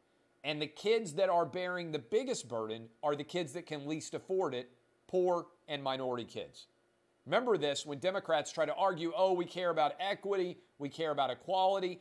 And 0.44 0.60
the 0.60 0.66
kids 0.66 1.14
that 1.14 1.28
are 1.28 1.46
bearing 1.46 1.92
the 1.92 1.98
biggest 1.98 2.48
burden 2.48 2.88
are 3.02 3.14
the 3.14 3.24
kids 3.24 3.52
that 3.52 3.66
can 3.66 3.86
least 3.86 4.14
afford 4.14 4.54
it, 4.54 4.70
poor 5.06 5.46
and 5.68 5.82
minority 5.82 6.24
kids. 6.24 6.66
Remember 7.26 7.56
this 7.56 7.86
when 7.86 7.98
Democrats 7.98 8.50
try 8.50 8.66
to 8.66 8.74
argue, 8.74 9.12
oh, 9.16 9.32
we 9.32 9.44
care 9.44 9.70
about 9.70 9.94
equity, 10.00 10.58
we 10.78 10.88
care 10.88 11.12
about 11.12 11.30
equality. 11.30 12.00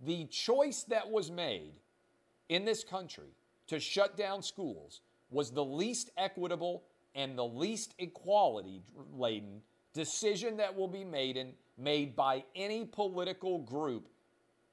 The 0.00 0.24
choice 0.26 0.84
that 0.84 1.10
was 1.10 1.30
made 1.30 1.74
in 2.48 2.64
this 2.64 2.82
country 2.82 3.34
to 3.66 3.78
shut 3.78 4.16
down 4.16 4.42
schools 4.42 5.00
was 5.30 5.50
the 5.50 5.64
least 5.64 6.10
equitable 6.16 6.84
and 7.14 7.38
the 7.38 7.44
least 7.44 7.94
equality 7.98 8.82
laden 9.16 9.62
decision 9.92 10.56
that 10.56 10.76
will 10.76 10.88
be 10.88 11.04
made 11.04 11.36
in, 11.36 11.52
made 11.78 12.16
by 12.16 12.44
any 12.54 12.84
political 12.84 13.58
group 13.58 14.08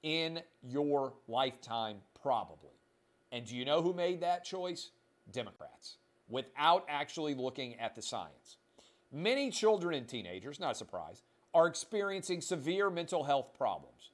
in 0.03 0.41
your 0.63 1.13
lifetime, 1.27 1.97
probably. 2.21 2.71
And 3.31 3.45
do 3.45 3.55
you 3.55 3.65
know 3.65 3.81
who 3.81 3.93
made 3.93 4.21
that 4.21 4.43
choice? 4.43 4.89
Democrats, 5.31 5.97
without 6.27 6.85
actually 6.89 7.35
looking 7.35 7.79
at 7.79 7.95
the 7.95 8.01
science. 8.01 8.57
Many 9.11 9.51
children 9.51 9.95
and 9.95 10.07
teenagers, 10.07 10.59
not 10.59 10.71
a 10.71 10.75
surprise, 10.75 11.21
are 11.53 11.67
experiencing 11.67 12.41
severe 12.41 12.89
mental 12.89 13.23
health 13.23 13.53
problems, 13.57 14.11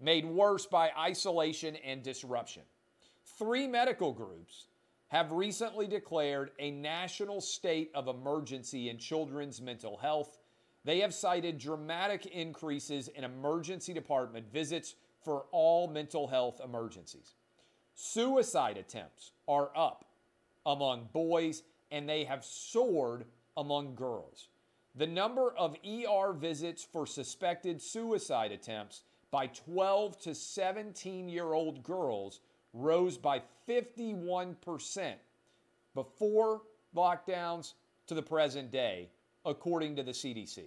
made 0.00 0.24
worse 0.24 0.66
by 0.66 0.90
isolation 0.98 1.76
and 1.76 2.02
disruption. 2.02 2.62
Three 3.38 3.66
medical 3.66 4.12
groups 4.12 4.66
have 5.10 5.32
recently 5.32 5.88
declared 5.88 6.52
a 6.60 6.70
national 6.70 7.40
state 7.40 7.90
of 7.94 8.06
emergency 8.06 8.88
in 8.88 8.96
children's 8.96 9.60
mental 9.60 9.96
health. 9.96 10.38
They 10.84 11.00
have 11.00 11.12
cited 11.12 11.58
dramatic 11.58 12.26
increases 12.26 13.08
in 13.08 13.24
emergency 13.24 13.92
department 13.92 14.50
visits 14.52 14.94
for 15.24 15.46
all 15.50 15.88
mental 15.88 16.28
health 16.28 16.60
emergencies. 16.64 17.34
Suicide 17.94 18.76
attempts 18.76 19.32
are 19.48 19.70
up 19.76 20.04
among 20.64 21.08
boys 21.12 21.64
and 21.90 22.08
they 22.08 22.24
have 22.24 22.44
soared 22.44 23.24
among 23.56 23.96
girls. 23.96 24.48
The 24.94 25.08
number 25.08 25.52
of 25.56 25.76
ER 25.84 26.32
visits 26.32 26.84
for 26.84 27.04
suspected 27.04 27.82
suicide 27.82 28.52
attempts 28.52 29.02
by 29.32 29.48
12 29.48 30.20
to 30.22 30.34
17 30.36 31.28
year 31.28 31.52
old 31.52 31.82
girls 31.82 32.40
rose 32.72 33.16
by 33.16 33.42
51% 33.68 35.14
before 35.94 36.62
lockdowns 36.94 37.74
to 38.06 38.14
the 38.14 38.22
present 38.22 38.70
day, 38.70 39.08
according 39.44 39.96
to 39.96 40.02
the 40.02 40.12
CDC. 40.12 40.64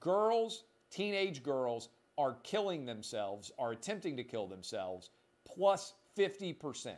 Girls, 0.00 0.64
teenage 0.90 1.42
girls, 1.42 1.88
are 2.18 2.36
killing 2.42 2.84
themselves, 2.84 3.52
are 3.58 3.72
attempting 3.72 4.16
to 4.16 4.24
kill 4.24 4.46
themselves, 4.46 5.10
plus 5.44 5.94
50%. 6.16 6.94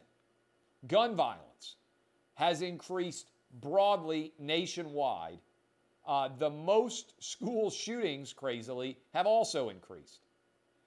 Gun 0.89 1.17
violence 1.17 1.77
has 2.35 2.63
increased 2.63 3.31
broadly 3.61 4.33
nationwide. 4.39 5.39
Uh, 6.07 6.29
the 6.39 6.51
most 6.51 7.15
school 7.23 7.71
shootings, 7.71 8.33
crazily, 8.33 8.99
have 9.15 9.27
also 9.27 9.71
increased. 9.71 10.21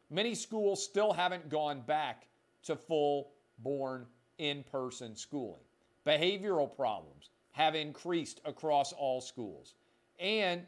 Many 0.10 0.36
schools 0.36 0.84
still 0.84 1.12
haven't 1.12 1.50
gone 1.50 1.82
back 1.82 2.28
to 2.68 2.76
full 2.76 3.32
born 3.60 4.06
in 4.38 4.64
person 4.64 5.16
schooling. 5.16 5.62
Behavioral 6.06 6.74
problems 6.74 7.30
have 7.52 7.76
increased 7.76 8.40
across 8.46 8.94
all 8.94 9.20
schools. 9.20 9.74
And 10.20 10.62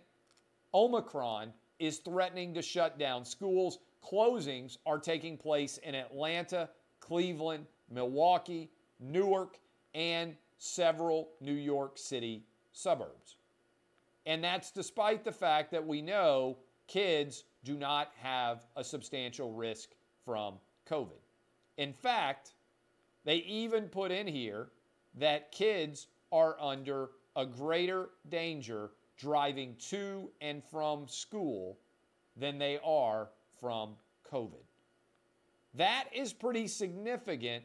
Omicron 0.73 1.53
is 1.77 1.99
threatening 1.99 2.53
to 2.55 2.61
shut 2.61 2.97
down 2.97 3.23
schools. 3.23 3.79
Closings 4.03 4.77
are 4.85 4.99
taking 4.99 5.37
place 5.37 5.77
in 5.77 5.95
Atlanta, 5.95 6.69
Cleveland, 6.99 7.65
Milwaukee, 7.89 8.69
Newark, 8.99 9.59
and 9.93 10.35
several 10.57 11.29
New 11.39 11.53
York 11.53 11.97
City 11.97 12.43
suburbs. 12.73 13.37
And 14.25 14.43
that's 14.43 14.71
despite 14.71 15.23
the 15.23 15.31
fact 15.31 15.71
that 15.71 15.85
we 15.85 16.01
know 16.01 16.57
kids 16.87 17.45
do 17.63 17.77
not 17.77 18.11
have 18.21 18.65
a 18.75 18.83
substantial 18.83 19.53
risk 19.53 19.89
from 20.25 20.55
COVID. 20.89 21.19
In 21.79 21.93
fact, 21.93 22.55
they 23.23 23.37
even 23.37 23.85
put 23.85 24.11
in 24.11 24.27
here 24.27 24.67
that 25.15 25.53
kids 25.53 26.07
are 26.29 26.57
under 26.59 27.11
a 27.37 27.45
greater 27.45 28.09
danger 28.27 28.91
driving 29.17 29.75
to 29.89 30.29
and 30.41 30.61
from 30.61 31.07
school 31.07 31.79
than 32.35 32.57
they 32.57 32.79
are 32.83 33.29
from 33.61 33.95
COVID. 34.29 34.65
That 35.73 36.09
is 36.13 36.33
pretty 36.33 36.67
significant, 36.67 37.63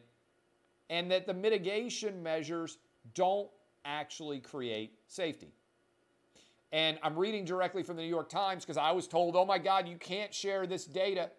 and 0.89 1.11
that 1.11 1.27
the 1.27 1.33
mitigation 1.33 2.23
measures 2.23 2.77
don't 3.15 3.49
actually 3.83 4.39
create 4.39 4.93
safety. 5.07 5.51
And 6.71 6.99
I'm 7.03 7.17
reading 7.19 7.43
directly 7.43 7.83
from 7.83 7.97
the 7.97 8.03
New 8.03 8.09
York 8.09 8.29
Times 8.29 8.63
because 8.63 8.77
I 8.77 8.91
was 8.91 9.09
told, 9.09 9.35
oh 9.35 9.45
my 9.45 9.57
God, 9.57 9.89
you 9.89 9.97
can't 9.97 10.33
share 10.33 10.65
this 10.65 10.85
data. 10.85 11.31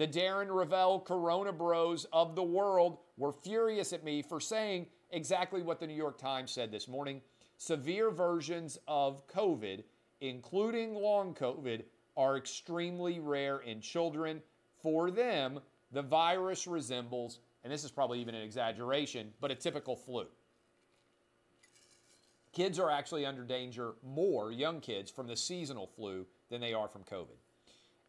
The 0.00 0.08
Darren 0.08 0.48
Rovell 0.48 1.04
Corona 1.04 1.52
Bros 1.52 2.06
of 2.10 2.34
the 2.34 2.42
world 2.42 3.00
were 3.18 3.32
furious 3.32 3.92
at 3.92 4.02
me 4.02 4.22
for 4.22 4.40
saying 4.40 4.86
exactly 5.10 5.60
what 5.60 5.78
the 5.78 5.86
New 5.86 5.92
York 5.92 6.16
Times 6.16 6.52
said 6.52 6.72
this 6.72 6.88
morning. 6.88 7.20
Severe 7.58 8.10
versions 8.10 8.78
of 8.88 9.28
COVID, 9.28 9.84
including 10.22 10.94
long 10.94 11.34
COVID, 11.34 11.82
are 12.16 12.38
extremely 12.38 13.20
rare 13.20 13.58
in 13.58 13.82
children. 13.82 14.40
For 14.82 15.10
them, 15.10 15.60
the 15.92 16.00
virus 16.00 16.66
resembles, 16.66 17.40
and 17.62 17.70
this 17.70 17.84
is 17.84 17.90
probably 17.90 18.22
even 18.22 18.34
an 18.34 18.42
exaggeration, 18.42 19.34
but 19.38 19.50
a 19.50 19.54
typical 19.54 19.96
flu. 19.96 20.24
Kids 22.54 22.78
are 22.78 22.90
actually 22.90 23.26
under 23.26 23.44
danger 23.44 23.92
more, 24.02 24.50
young 24.50 24.80
kids, 24.80 25.10
from 25.10 25.26
the 25.26 25.36
seasonal 25.36 25.86
flu 25.86 26.24
than 26.48 26.62
they 26.62 26.72
are 26.72 26.88
from 26.88 27.04
COVID. 27.04 27.36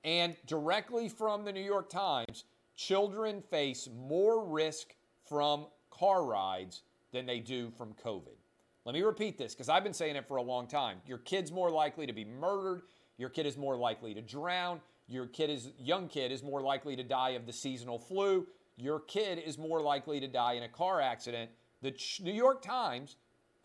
And 0.03 0.35
directly 0.47 1.09
from 1.09 1.45
the 1.45 1.51
New 1.51 1.61
York 1.61 1.89
Times, 1.89 2.45
children 2.75 3.41
face 3.41 3.87
more 3.93 4.45
risk 4.45 4.95
from 5.27 5.67
car 5.91 6.25
rides 6.25 6.83
than 7.11 7.25
they 7.25 7.39
do 7.39 7.69
from 7.71 7.93
COVID. 8.03 8.37
Let 8.85 8.93
me 8.93 9.01
repeat 9.03 9.37
this 9.37 9.53
because 9.53 9.69
I've 9.69 9.83
been 9.83 9.93
saying 9.93 10.15
it 10.15 10.27
for 10.27 10.37
a 10.37 10.41
long 10.41 10.67
time. 10.67 10.97
Your 11.05 11.19
kid's 11.19 11.51
more 11.51 11.69
likely 11.69 12.07
to 12.07 12.13
be 12.13 12.25
murdered, 12.25 12.81
your 13.17 13.29
kid 13.29 13.45
is 13.45 13.57
more 13.57 13.77
likely 13.77 14.15
to 14.15 14.21
drown, 14.21 14.81
your 15.07 15.27
kid 15.27 15.51
is 15.51 15.71
young 15.77 16.07
kid 16.07 16.31
is 16.31 16.41
more 16.41 16.61
likely 16.61 16.95
to 16.95 17.03
die 17.03 17.31
of 17.31 17.45
the 17.45 17.53
seasonal 17.53 17.99
flu, 17.99 18.47
your 18.77 18.99
kid 18.99 19.37
is 19.37 19.59
more 19.59 19.81
likely 19.81 20.19
to 20.19 20.27
die 20.27 20.53
in 20.53 20.63
a 20.63 20.69
car 20.69 20.99
accident. 20.99 21.51
The 21.83 21.93
New 22.21 22.33
York 22.33 22.63
Times 22.63 23.17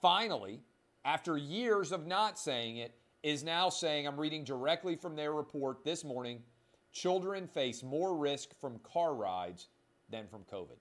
finally, 0.03 0.61
after 1.05 1.39
years 1.39 1.93
of 1.93 2.07
not 2.07 2.39
saying 2.39 2.77
it, 2.77 2.95
is 3.27 3.43
now 3.43 3.69
saying, 3.69 4.07
I'm 4.07 4.21
reading 4.21 4.45
directly 4.45 4.95
from 4.95 5.17
their 5.17 5.33
report 5.33 5.83
this 5.83 6.05
morning 6.05 6.45
children 6.93 7.49
face 7.49 7.83
more 7.83 8.17
risk 8.17 8.51
from 8.61 8.79
car 8.85 9.17
rides 9.17 9.67
than 10.09 10.29
from 10.29 10.45
COVID. 10.45 10.79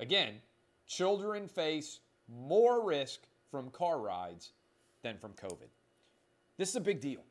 Again, 0.00 0.34
children 0.88 1.46
face 1.46 2.00
more 2.28 2.84
risk 2.84 3.20
from 3.52 3.70
car 3.70 4.00
rides 4.00 4.50
than 5.02 5.16
from 5.16 5.32
COVID. 5.34 5.68
This 6.56 6.70
is 6.70 6.76
a 6.76 6.80
big 6.80 7.00
deal. 7.00 7.22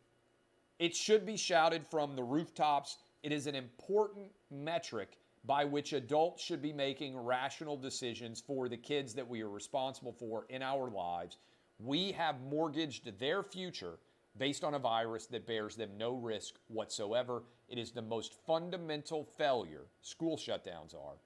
It 0.79 0.95
should 0.95 1.25
be 1.25 1.35
shouted 1.35 1.85
from 1.85 2.15
the 2.15 2.23
rooftops. 2.23 2.95
It 3.23 3.33
is 3.33 3.45
an 3.45 3.55
important 3.55 4.31
metric 4.49 5.17
by 5.43 5.65
which 5.65 5.91
adults 5.91 6.41
should 6.41 6.61
be 6.61 6.71
making 6.71 7.17
rational 7.17 7.75
decisions 7.75 8.39
for 8.39 8.69
the 8.69 8.77
kids 8.77 9.13
that 9.15 9.27
we 9.27 9.41
are 9.41 9.49
responsible 9.49 10.13
for 10.13 10.45
in 10.47 10.61
our 10.61 10.89
lives 10.89 11.39
we 11.79 12.11
have 12.13 12.41
mortgaged 12.41 13.19
their 13.19 13.43
future 13.43 13.99
based 14.37 14.63
on 14.63 14.73
a 14.73 14.79
virus 14.79 15.25
that 15.27 15.47
bears 15.47 15.75
them 15.75 15.91
no 15.97 16.13
risk 16.13 16.55
whatsoever. 16.67 17.43
It 17.69 17.77
is 17.77 17.91
the 17.91 18.01
most 18.01 18.33
fundamental 18.45 19.27
failure, 19.37 19.85
school 20.01 20.37
shutdowns 20.37 20.93
are, 20.93 21.17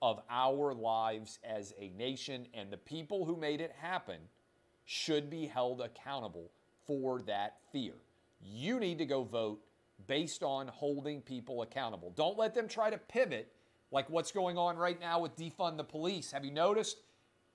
of 0.00 0.20
our 0.30 0.74
lives 0.74 1.38
as 1.44 1.74
a 1.78 1.90
nation, 1.90 2.46
and 2.54 2.70
the 2.70 2.76
people 2.76 3.24
who 3.24 3.36
made 3.36 3.60
it 3.60 3.72
happen 3.80 4.18
should 4.84 5.30
be 5.30 5.46
held 5.46 5.80
accountable 5.80 6.50
for 6.86 7.22
that 7.22 7.58
fear. 7.72 7.94
You 8.40 8.80
need 8.80 8.98
to 8.98 9.06
go 9.06 9.22
vote 9.22 9.60
based 10.06 10.42
on 10.42 10.66
holding 10.68 11.20
people 11.20 11.62
accountable. 11.62 12.12
Don't 12.16 12.38
let 12.38 12.54
them 12.54 12.66
try 12.66 12.90
to 12.90 12.98
pivot 12.98 13.52
like 13.92 14.08
what's 14.10 14.32
going 14.32 14.58
on 14.58 14.76
right 14.76 15.00
now 15.00 15.20
with 15.20 15.36
defund 15.36 15.76
the 15.76 15.84
police. 15.84 16.32
Have 16.32 16.44
you 16.44 16.50
noticed? 16.50 16.98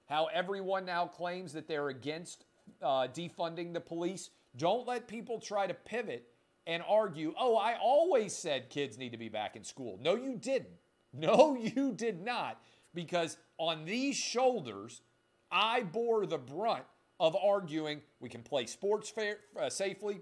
How 0.07 0.27
everyone 0.33 0.85
now 0.85 1.05
claims 1.05 1.53
that 1.53 1.67
they're 1.67 1.89
against 1.89 2.45
uh, 2.81 3.07
defunding 3.07 3.73
the 3.73 3.79
police. 3.79 4.29
Don't 4.57 4.87
let 4.87 5.07
people 5.07 5.39
try 5.39 5.67
to 5.67 5.73
pivot 5.73 6.27
and 6.65 6.83
argue, 6.87 7.33
oh, 7.39 7.55
I 7.55 7.77
always 7.81 8.35
said 8.35 8.69
kids 8.69 8.97
need 8.97 9.11
to 9.11 9.17
be 9.17 9.29
back 9.29 9.55
in 9.55 9.63
school. 9.63 9.99
No, 10.01 10.15
you 10.15 10.35
didn't. 10.35 10.69
No, 11.13 11.55
you 11.55 11.93
did 11.93 12.21
not. 12.21 12.61
Because 12.93 13.37
on 13.57 13.85
these 13.85 14.15
shoulders, 14.17 15.01
I 15.49 15.81
bore 15.81 16.25
the 16.25 16.37
brunt 16.37 16.83
of 17.19 17.35
arguing 17.35 18.01
we 18.19 18.29
can 18.29 18.43
play 18.43 18.65
sports 18.65 19.09
fair, 19.09 19.37
uh, 19.59 19.69
safely, 19.69 20.19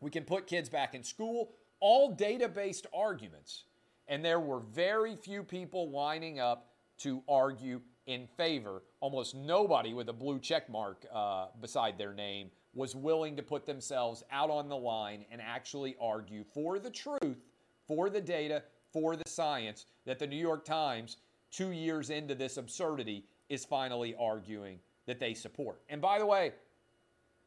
we 0.00 0.10
can 0.10 0.24
put 0.24 0.46
kids 0.46 0.68
back 0.68 0.94
in 0.94 1.02
school, 1.02 1.52
all 1.80 2.12
data 2.12 2.48
based 2.48 2.86
arguments. 2.94 3.64
And 4.06 4.22
there 4.22 4.38
were 4.38 4.60
very 4.60 5.16
few 5.16 5.42
people 5.42 5.90
lining 5.90 6.38
up 6.38 6.68
to 6.98 7.22
argue 7.28 7.80
in 8.06 8.26
favor. 8.36 8.82
Almost 9.00 9.34
nobody 9.34 9.94
with 9.94 10.08
a 10.08 10.12
blue 10.12 10.38
check 10.38 10.68
mark 10.68 11.06
uh, 11.12 11.46
beside 11.60 11.98
their 11.98 12.12
name 12.12 12.50
was 12.74 12.94
willing 12.94 13.36
to 13.36 13.42
put 13.42 13.66
themselves 13.66 14.24
out 14.30 14.50
on 14.50 14.68
the 14.68 14.76
line 14.76 15.24
and 15.30 15.40
actually 15.40 15.96
argue 16.00 16.44
for 16.52 16.78
the 16.78 16.90
truth, 16.90 17.44
for 17.86 18.10
the 18.10 18.20
data, 18.20 18.62
for 18.92 19.16
the 19.16 19.28
science 19.28 19.86
that 20.04 20.18
the 20.18 20.26
New 20.26 20.36
York 20.36 20.64
Times, 20.64 21.18
two 21.50 21.70
years 21.70 22.10
into 22.10 22.34
this 22.34 22.56
absurdity, 22.56 23.24
is 23.48 23.64
finally 23.64 24.14
arguing 24.18 24.78
that 25.06 25.20
they 25.20 25.34
support. 25.34 25.80
And 25.88 26.00
by 26.00 26.18
the 26.18 26.26
way, 26.26 26.52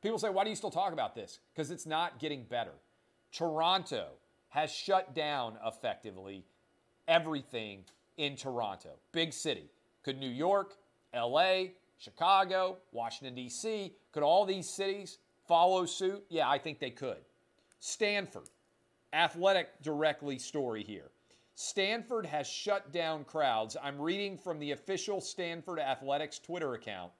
people 0.01 0.19
say, 0.19 0.29
why 0.29 0.43
do 0.43 0.49
you 0.49 0.55
still 0.55 0.71
talk 0.71 0.93
about 0.93 1.15
this? 1.15 1.39
Because 1.53 1.71
it's 1.71 1.85
not 1.85 2.19
getting 2.19 2.43
better. 2.43 2.73
Toronto 3.31 4.07
has 4.49 4.71
shut 4.71 5.13
down 5.13 5.57
effectively 5.65 6.45
everything 7.07 7.83
in 8.17 8.35
Toronto, 8.35 8.91
big 9.11 9.33
city. 9.33 9.69
Could 10.07 10.19
New 10.19 10.29
York, 10.29 10.75
LA, 11.13 11.63
Chicago, 11.97 12.77
Washington, 12.93 13.35
D.C., 13.35 13.91
could 14.13 14.23
all 14.23 14.45
these 14.45 14.69
cities 14.69 15.17
follow 15.49 15.85
suit? 15.85 16.23
Yeah, 16.29 16.49
I 16.49 16.59
think 16.59 16.79
they 16.79 16.91
could. 16.91 17.17
Stanford, 17.81 18.47
athletic 19.11 19.81
directly 19.81 20.39
story 20.39 20.81
here. 20.81 21.11
Stanford 21.55 22.25
has 22.25 22.47
shut 22.47 22.93
down 22.93 23.25
crowds. 23.25 23.75
I'm 23.83 23.99
reading 23.99 24.37
from 24.37 24.59
the 24.59 24.71
official 24.71 25.19
Stanford 25.19 25.77
Athletics 25.77 26.39
Twitter 26.39 26.75
account. 26.75 27.11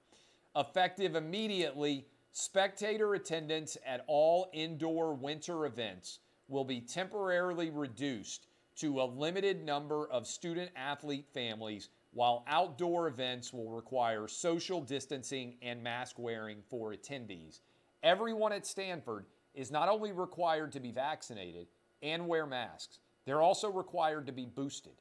Effective 0.56 1.14
immediately, 1.14 2.06
spectator 2.32 3.12
attendance 3.12 3.76
at 3.84 4.02
all 4.06 4.48
indoor 4.54 5.12
winter 5.12 5.66
events 5.66 6.20
will 6.48 6.64
be 6.64 6.80
temporarily 6.80 7.68
reduced 7.68 8.46
to 8.76 9.02
a 9.02 9.04
limited 9.04 9.62
number 9.62 10.08
of 10.10 10.26
student 10.26 10.70
athlete 10.74 11.26
families, 11.34 11.90
while 12.12 12.44
outdoor 12.46 13.08
events 13.08 13.52
will 13.52 13.70
require 13.70 14.26
social 14.28 14.80
distancing 14.80 15.56
and 15.62 15.82
mask 15.82 16.18
wearing 16.18 16.62
for 16.68 16.92
attendees. 16.92 17.60
Everyone 18.02 18.52
at 18.52 18.66
Stanford 18.66 19.26
is 19.54 19.70
not 19.70 19.88
only 19.88 20.12
required 20.12 20.72
to 20.72 20.80
be 20.80 20.90
vaccinated 20.90 21.66
and 22.02 22.26
wear 22.26 22.46
masks, 22.46 23.00
they're 23.24 23.42
also 23.42 23.70
required 23.70 24.26
to 24.26 24.32
be 24.32 24.46
boosted. 24.46 24.94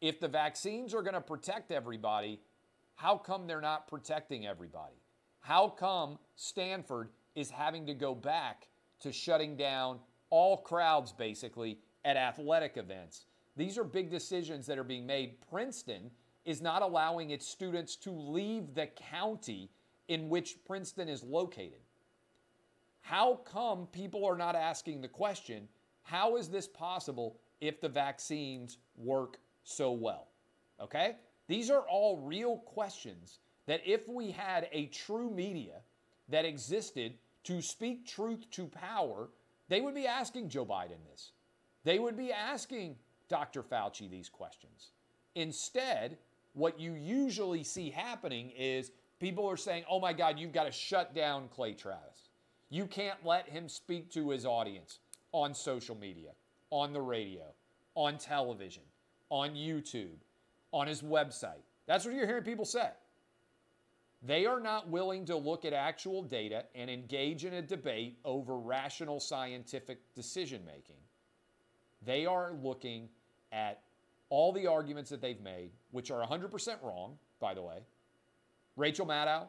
If 0.00 0.20
the 0.20 0.28
vaccines 0.28 0.92
are 0.92 1.02
going 1.02 1.14
to 1.14 1.20
protect 1.20 1.70
everybody, 1.70 2.40
how 2.96 3.16
come 3.16 3.46
they're 3.46 3.60
not 3.60 3.88
protecting 3.88 4.46
everybody? 4.46 4.96
How 5.40 5.68
come 5.68 6.18
Stanford 6.34 7.10
is 7.34 7.50
having 7.50 7.86
to 7.86 7.94
go 7.94 8.14
back 8.14 8.68
to 9.00 9.12
shutting 9.12 9.56
down 9.56 10.00
all 10.28 10.58
crowds 10.58 11.12
basically 11.12 11.78
at 12.04 12.16
athletic 12.16 12.76
events? 12.76 13.26
These 13.56 13.78
are 13.78 13.84
big 13.84 14.10
decisions 14.10 14.66
that 14.66 14.76
are 14.76 14.84
being 14.84 15.06
made. 15.06 15.36
Princeton 15.48 16.10
is 16.46 16.62
not 16.62 16.80
allowing 16.80 17.30
its 17.30 17.46
students 17.46 17.96
to 17.96 18.10
leave 18.10 18.74
the 18.74 18.86
county 18.86 19.68
in 20.08 20.28
which 20.28 20.64
Princeton 20.64 21.08
is 21.08 21.22
located. 21.22 21.80
How 23.02 23.40
come 23.44 23.88
people 23.88 24.24
are 24.24 24.36
not 24.36 24.54
asking 24.54 25.02
the 25.02 25.08
question 25.08 25.68
how 26.02 26.36
is 26.36 26.48
this 26.48 26.68
possible 26.68 27.36
if 27.60 27.80
the 27.80 27.88
vaccines 27.88 28.78
work 28.96 29.38
so 29.64 29.90
well? 29.90 30.28
Okay? 30.80 31.16
These 31.48 31.68
are 31.68 31.82
all 31.82 32.18
real 32.18 32.58
questions 32.58 33.40
that 33.66 33.80
if 33.84 34.08
we 34.08 34.30
had 34.30 34.68
a 34.70 34.86
true 34.86 35.30
media 35.30 35.80
that 36.28 36.44
existed 36.44 37.14
to 37.42 37.60
speak 37.60 38.06
truth 38.06 38.48
to 38.52 38.66
power, 38.66 39.28
they 39.68 39.80
would 39.80 39.94
be 39.94 40.06
asking 40.06 40.48
Joe 40.48 40.64
Biden 40.64 41.04
this. 41.10 41.32
They 41.82 41.98
would 41.98 42.16
be 42.16 42.32
asking 42.32 42.96
Dr. 43.28 43.62
Fauci 43.62 44.08
these 44.08 44.28
questions. 44.28 44.90
Instead, 45.34 46.18
what 46.56 46.80
you 46.80 46.94
usually 46.94 47.62
see 47.62 47.90
happening 47.90 48.50
is 48.56 48.90
people 49.20 49.46
are 49.46 49.58
saying, 49.58 49.84
oh 49.90 50.00
my 50.00 50.14
God, 50.14 50.38
you've 50.38 50.54
got 50.54 50.64
to 50.64 50.72
shut 50.72 51.14
down 51.14 51.48
Clay 51.48 51.74
Travis. 51.74 52.30
You 52.70 52.86
can't 52.86 53.18
let 53.24 53.46
him 53.46 53.68
speak 53.68 54.10
to 54.12 54.30
his 54.30 54.46
audience 54.46 55.00
on 55.32 55.54
social 55.54 55.94
media, 55.94 56.30
on 56.70 56.94
the 56.94 57.00
radio, 57.00 57.42
on 57.94 58.16
television, 58.16 58.84
on 59.28 59.50
YouTube, 59.50 60.16
on 60.72 60.86
his 60.86 61.02
website. 61.02 61.62
That's 61.86 62.06
what 62.06 62.14
you're 62.14 62.26
hearing 62.26 62.42
people 62.42 62.64
say. 62.64 62.88
They 64.22 64.46
are 64.46 64.58
not 64.58 64.88
willing 64.88 65.26
to 65.26 65.36
look 65.36 65.66
at 65.66 65.74
actual 65.74 66.22
data 66.22 66.64
and 66.74 66.88
engage 66.88 67.44
in 67.44 67.52
a 67.52 67.62
debate 67.62 68.18
over 68.24 68.56
rational 68.56 69.20
scientific 69.20 69.98
decision 70.14 70.62
making. 70.64 70.96
They 72.02 72.24
are 72.24 72.54
looking 72.62 73.10
at 73.52 73.82
all 74.28 74.52
the 74.52 74.66
arguments 74.66 75.10
that 75.10 75.20
they've 75.20 75.40
made, 75.40 75.70
which 75.90 76.10
are 76.10 76.26
100% 76.26 76.82
wrong, 76.82 77.16
by 77.40 77.54
the 77.54 77.62
way. 77.62 77.78
Rachel 78.76 79.06
Maddow, 79.06 79.48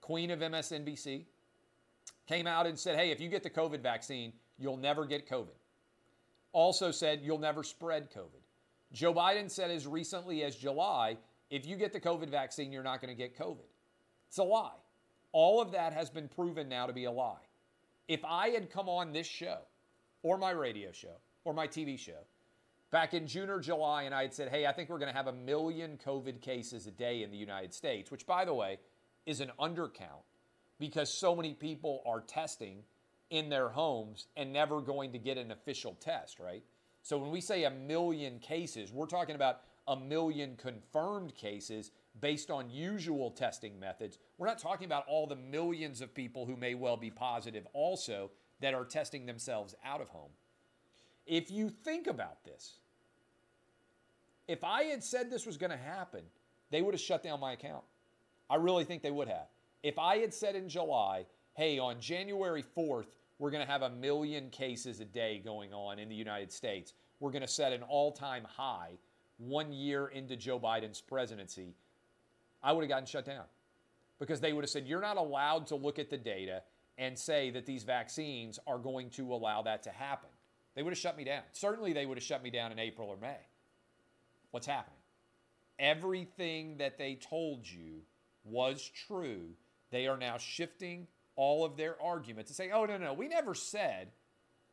queen 0.00 0.30
of 0.30 0.40
MSNBC, 0.40 1.24
came 2.26 2.46
out 2.46 2.66
and 2.66 2.78
said, 2.78 2.96
hey, 2.96 3.10
if 3.10 3.20
you 3.20 3.28
get 3.28 3.42
the 3.42 3.50
COVID 3.50 3.80
vaccine, 3.80 4.32
you'll 4.58 4.76
never 4.76 5.06
get 5.06 5.28
COVID. 5.28 5.56
Also 6.52 6.90
said, 6.90 7.20
you'll 7.22 7.38
never 7.38 7.62
spread 7.62 8.10
COVID. 8.10 8.42
Joe 8.92 9.14
Biden 9.14 9.50
said 9.50 9.70
as 9.70 9.86
recently 9.86 10.42
as 10.44 10.56
July, 10.56 11.16
if 11.50 11.66
you 11.66 11.76
get 11.76 11.92
the 11.92 12.00
COVID 12.00 12.30
vaccine, 12.30 12.72
you're 12.72 12.82
not 12.82 13.00
going 13.00 13.14
to 13.14 13.18
get 13.18 13.38
COVID. 13.38 13.66
It's 14.28 14.38
a 14.38 14.42
lie. 14.42 14.76
All 15.32 15.60
of 15.60 15.72
that 15.72 15.92
has 15.92 16.10
been 16.10 16.28
proven 16.28 16.68
now 16.68 16.86
to 16.86 16.92
be 16.92 17.04
a 17.04 17.10
lie. 17.10 17.36
If 18.08 18.24
I 18.24 18.48
had 18.48 18.70
come 18.70 18.88
on 18.88 19.12
this 19.12 19.26
show, 19.26 19.58
or 20.22 20.38
my 20.38 20.50
radio 20.50 20.90
show, 20.92 21.16
or 21.44 21.52
my 21.52 21.66
TV 21.66 21.98
show, 21.98 22.24
back 22.90 23.14
in 23.14 23.26
June 23.26 23.50
or 23.50 23.60
July, 23.60 24.04
and 24.04 24.14
I 24.14 24.22
had 24.22 24.34
said, 24.34 24.48
hey, 24.48 24.66
I 24.66 24.72
think 24.72 24.88
we're 24.88 24.98
going 24.98 25.10
to 25.10 25.16
have 25.16 25.26
a 25.26 25.32
million 25.32 25.98
COVID 26.04 26.40
cases 26.40 26.86
a 26.86 26.90
day 26.90 27.22
in 27.22 27.30
the 27.30 27.36
United 27.36 27.74
States, 27.74 28.10
which, 28.10 28.26
by 28.26 28.44
the 28.44 28.54
way, 28.54 28.78
is 29.26 29.40
an 29.40 29.52
undercount 29.60 30.24
because 30.78 31.12
so 31.12 31.34
many 31.34 31.54
people 31.54 32.02
are 32.06 32.20
testing 32.20 32.82
in 33.30 33.48
their 33.50 33.68
homes 33.68 34.28
and 34.36 34.52
never 34.52 34.80
going 34.80 35.12
to 35.12 35.18
get 35.18 35.36
an 35.36 35.50
official 35.50 35.94
test, 36.00 36.38
right? 36.38 36.62
So 37.02 37.18
when 37.18 37.30
we 37.30 37.40
say 37.40 37.64
a 37.64 37.70
million 37.70 38.38
cases, 38.38 38.92
we're 38.92 39.06
talking 39.06 39.34
about 39.34 39.60
a 39.86 39.96
million 39.96 40.56
confirmed 40.56 41.34
cases 41.34 41.90
based 42.20 42.50
on 42.50 42.70
usual 42.70 43.30
testing 43.30 43.78
methods. 43.78 44.18
We're 44.38 44.46
not 44.46 44.58
talking 44.58 44.86
about 44.86 45.04
all 45.08 45.26
the 45.26 45.36
millions 45.36 46.00
of 46.00 46.14
people 46.14 46.46
who 46.46 46.56
may 46.56 46.74
well 46.74 46.96
be 46.96 47.10
positive 47.10 47.66
also 47.72 48.30
that 48.60 48.74
are 48.74 48.84
testing 48.84 49.26
themselves 49.26 49.74
out 49.84 50.00
of 50.00 50.08
home. 50.08 50.30
If 51.28 51.50
you 51.50 51.68
think 51.68 52.08
about 52.08 52.42
this, 52.44 52.78
if 54.48 54.64
I 54.64 54.84
had 54.84 55.04
said 55.04 55.30
this 55.30 55.46
was 55.46 55.56
going 55.56 55.70
to 55.70 55.76
happen, 55.76 56.22
they 56.70 56.82
would 56.82 56.94
have 56.94 57.00
shut 57.00 57.22
down 57.22 57.38
my 57.38 57.52
account. 57.52 57.84
I 58.50 58.56
really 58.56 58.84
think 58.84 59.02
they 59.02 59.10
would 59.10 59.28
have. 59.28 59.46
If 59.82 59.98
I 59.98 60.16
had 60.16 60.32
said 60.32 60.56
in 60.56 60.68
July, 60.68 61.26
hey, 61.54 61.78
on 61.78 62.00
January 62.00 62.64
4th, 62.76 63.08
we're 63.38 63.50
going 63.50 63.64
to 63.64 63.70
have 63.70 63.82
a 63.82 63.90
million 63.90 64.50
cases 64.50 65.00
a 65.00 65.04
day 65.04 65.40
going 65.44 65.72
on 65.72 65.98
in 65.98 66.08
the 66.08 66.14
United 66.14 66.50
States, 66.50 66.94
we're 67.20 67.30
going 67.30 67.42
to 67.42 67.48
set 67.48 67.72
an 67.72 67.82
all 67.82 68.10
time 68.10 68.44
high 68.44 68.98
one 69.36 69.72
year 69.72 70.08
into 70.08 70.36
Joe 70.36 70.58
Biden's 70.58 71.00
presidency, 71.00 71.74
I 72.62 72.72
would 72.72 72.82
have 72.82 72.88
gotten 72.88 73.06
shut 73.06 73.24
down 73.24 73.44
because 74.18 74.40
they 74.40 74.52
would 74.52 74.64
have 74.64 74.70
said, 74.70 74.86
you're 74.86 75.00
not 75.00 75.16
allowed 75.16 75.68
to 75.68 75.76
look 75.76 75.98
at 75.98 76.10
the 76.10 76.16
data 76.16 76.62
and 76.96 77.16
say 77.16 77.50
that 77.50 77.64
these 77.64 77.84
vaccines 77.84 78.58
are 78.66 78.78
going 78.78 79.10
to 79.10 79.32
allow 79.32 79.62
that 79.62 79.84
to 79.84 79.90
happen. 79.90 80.30
They 80.78 80.84
would 80.84 80.92
have 80.92 80.98
shut 80.98 81.16
me 81.16 81.24
down. 81.24 81.42
Certainly, 81.50 81.92
they 81.92 82.06
would 82.06 82.18
have 82.18 82.24
shut 82.24 82.40
me 82.40 82.50
down 82.50 82.70
in 82.70 82.78
April 82.78 83.08
or 83.08 83.16
May. 83.16 83.40
What's 84.52 84.68
happening? 84.68 85.00
Everything 85.76 86.76
that 86.76 86.98
they 86.98 87.16
told 87.16 87.68
you 87.68 88.02
was 88.44 88.88
true. 89.08 89.54
They 89.90 90.06
are 90.06 90.16
now 90.16 90.38
shifting 90.38 91.08
all 91.34 91.64
of 91.64 91.76
their 91.76 92.00
arguments 92.00 92.50
and 92.52 92.56
say, 92.56 92.70
oh, 92.70 92.84
no, 92.84 92.96
no, 92.96 93.12
we 93.12 93.26
never 93.26 93.56
said 93.56 94.12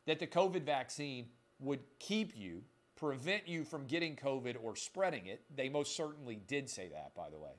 that 0.05 0.19
the 0.19 0.27
COVID 0.27 0.61
vaccine 0.61 1.25
would 1.57 1.79
keep 1.97 2.37
you 2.37 2.61
prevent 2.95 3.47
you 3.47 3.63
from 3.63 3.87
getting 3.87 4.15
COVID 4.15 4.57
or 4.61 4.75
spreading 4.75 5.25
it. 5.25 5.41
They 5.55 5.69
most 5.69 5.97
certainly 5.97 6.39
did 6.47 6.69
say 6.69 6.87
that, 6.89 7.15
by 7.15 7.31
the 7.31 7.39
way. 7.39 7.53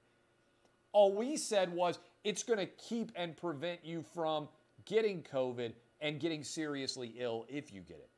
All 0.92 1.12
we 1.12 1.36
said 1.36 1.72
was 1.72 1.98
it's 2.22 2.44
going 2.44 2.60
to 2.60 2.66
keep 2.66 3.10
and 3.16 3.36
prevent 3.36 3.84
you 3.84 4.04
from 4.14 4.48
getting 4.84 5.24
COVID 5.24 5.72
and 6.00 6.20
getting 6.20 6.44
seriously 6.44 7.12
ill 7.18 7.44
if 7.48 7.72
you 7.72 7.80
get 7.80 7.96
it. 7.96 8.10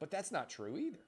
But 0.00 0.10
that's 0.10 0.32
not 0.32 0.50
true 0.50 0.76
either 0.76 0.98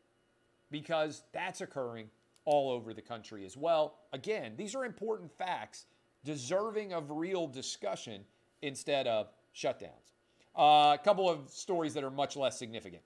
because 0.71 1.25
that's 1.33 1.61
occurring 1.61 2.09
all 2.45 2.71
over 2.71 2.95
the 2.95 3.03
country 3.03 3.45
as 3.45 3.57
well. 3.57 3.97
Again, 4.13 4.53
these 4.57 4.75
are 4.75 4.85
important 4.85 5.31
facts 5.37 5.87
deserving 6.25 6.93
of 6.93 7.11
real 7.11 7.47
discussion 7.47 8.23
instead 8.63 9.07
of 9.07 9.29
shutdowns. 9.55 10.15
Uh, 10.57 10.95
a 10.95 11.01
couple 11.03 11.29
of 11.29 11.49
stories 11.49 11.95
that 11.95 12.05
are 12.05 12.11
much 12.11 12.37
less 12.37 12.59
significant. 12.59 13.03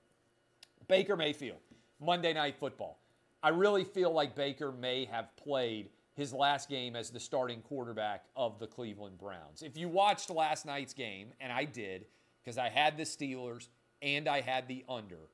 Baker 0.89 1.17
Mayfield 1.17 1.59
Monday 2.01 2.33
Night 2.33 2.57
Football. 2.59 2.99
I 3.43 3.51
really 3.51 3.85
feel 3.85 4.11
like 4.11 4.35
Baker 4.35 4.73
may 4.73 5.05
have 5.05 5.35
played 5.37 5.91
his 6.15 6.33
last 6.33 6.69
game 6.69 6.97
as 6.97 7.11
the 7.11 7.21
starting 7.21 7.61
quarterback 7.61 8.25
of 8.35 8.59
the 8.59 8.67
Cleveland 8.67 9.19
Browns. 9.19 9.63
If 9.63 9.77
you 9.77 9.89
watched 9.89 10.31
last 10.31 10.67
night's 10.67 10.95
game, 10.95 11.29
and 11.41 11.53
I 11.53 11.65
did, 11.65 12.07
because 12.43 12.59
I 12.59 12.69
had 12.69 12.97
the 12.97 13.05
Steelers 13.05 13.69
and 14.03 14.29
I 14.29 14.41
had 14.41 14.67
the 14.67 14.85
under, 14.89 15.29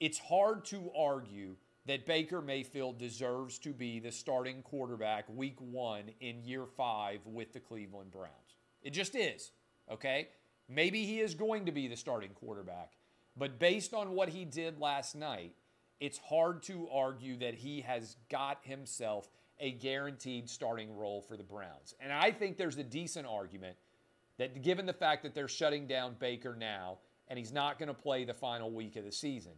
it's 0.00 0.18
hard 0.18 0.64
to 0.66 0.90
argue 0.96 1.56
that 1.86 2.04
Baker 2.04 2.42
Mayfield 2.42 2.98
deserves 2.98 3.58
to 3.60 3.72
be 3.72 4.00
the 4.00 4.10
starting 4.10 4.62
quarterback 4.62 5.24
week 5.28 5.60
one 5.60 6.04
in 6.20 6.42
year 6.42 6.66
five 6.76 7.20
with 7.24 7.52
the 7.52 7.60
Cleveland 7.60 8.10
Browns. 8.10 8.56
It 8.82 8.90
just 8.90 9.14
is, 9.14 9.52
okay? 9.90 10.28
Maybe 10.68 11.04
he 11.04 11.20
is 11.20 11.34
going 11.34 11.66
to 11.66 11.72
be 11.72 11.86
the 11.86 11.96
starting 11.96 12.30
quarterback. 12.30 12.92
But 13.36 13.58
based 13.58 13.94
on 13.94 14.10
what 14.10 14.30
he 14.30 14.44
did 14.44 14.80
last 14.80 15.14
night, 15.14 15.52
it's 16.00 16.18
hard 16.18 16.62
to 16.64 16.88
argue 16.92 17.36
that 17.38 17.54
he 17.54 17.82
has 17.82 18.16
got 18.30 18.58
himself 18.62 19.30
a 19.60 19.72
guaranteed 19.72 20.50
starting 20.50 20.94
role 20.96 21.22
for 21.22 21.36
the 21.36 21.42
Browns. 21.42 21.94
And 22.00 22.12
I 22.12 22.32
think 22.32 22.56
there's 22.56 22.76
a 22.76 22.84
decent 22.84 23.26
argument 23.26 23.76
that 24.38 24.62
given 24.62 24.86
the 24.86 24.92
fact 24.92 25.22
that 25.22 25.34
they're 25.34 25.48
shutting 25.48 25.86
down 25.86 26.16
Baker 26.18 26.54
now 26.54 26.98
and 27.28 27.38
he's 27.38 27.52
not 27.52 27.78
going 27.78 27.88
to 27.88 27.94
play 27.94 28.24
the 28.24 28.34
final 28.34 28.70
week 28.70 28.96
of 28.96 29.04
the 29.04 29.12
season, 29.12 29.52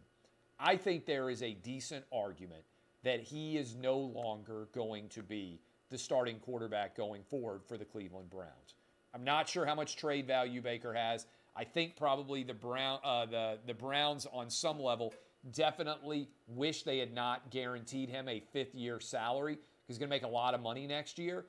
I 0.59 0.75
think 0.75 1.05
there 1.05 1.29
is 1.29 1.41
a 1.41 1.53
decent 1.53 2.05
argument 2.11 2.63
that 3.03 3.21
he 3.21 3.57
is 3.57 3.75
no 3.75 3.97
longer 3.97 4.67
going 4.73 5.07
to 5.09 5.23
be 5.23 5.59
the 5.89 5.97
starting 5.97 6.37
quarterback 6.39 6.95
going 6.95 7.23
forward 7.23 7.61
for 7.65 7.77
the 7.77 7.85
Cleveland 7.85 8.29
Browns. 8.29 8.75
I'm 9.13 9.23
not 9.23 9.47
sure 9.47 9.65
how 9.65 9.75
much 9.75 9.95
trade 9.95 10.27
value 10.27 10.61
Baker 10.61 10.93
has. 10.93 11.25
I 11.55 11.63
think 11.63 11.95
probably 11.95 12.43
the 12.43 12.53
Brown 12.53 12.99
uh, 13.03 13.25
the 13.25 13.57
the 13.65 13.73
Browns 13.73 14.27
on 14.31 14.49
some 14.49 14.79
level 14.79 15.13
definitely 15.53 16.27
wish 16.47 16.83
they 16.83 16.99
had 16.99 17.13
not 17.13 17.49
guaranteed 17.49 18.09
him 18.09 18.27
a 18.27 18.39
fifth 18.39 18.75
year 18.75 18.99
salary. 18.99 19.55
Because 19.55 19.95
he's 19.95 19.97
going 19.97 20.09
to 20.09 20.15
make 20.15 20.23
a 20.23 20.27
lot 20.27 20.53
of 20.53 20.61
money 20.61 20.85
next 20.85 21.17
year. 21.17 21.45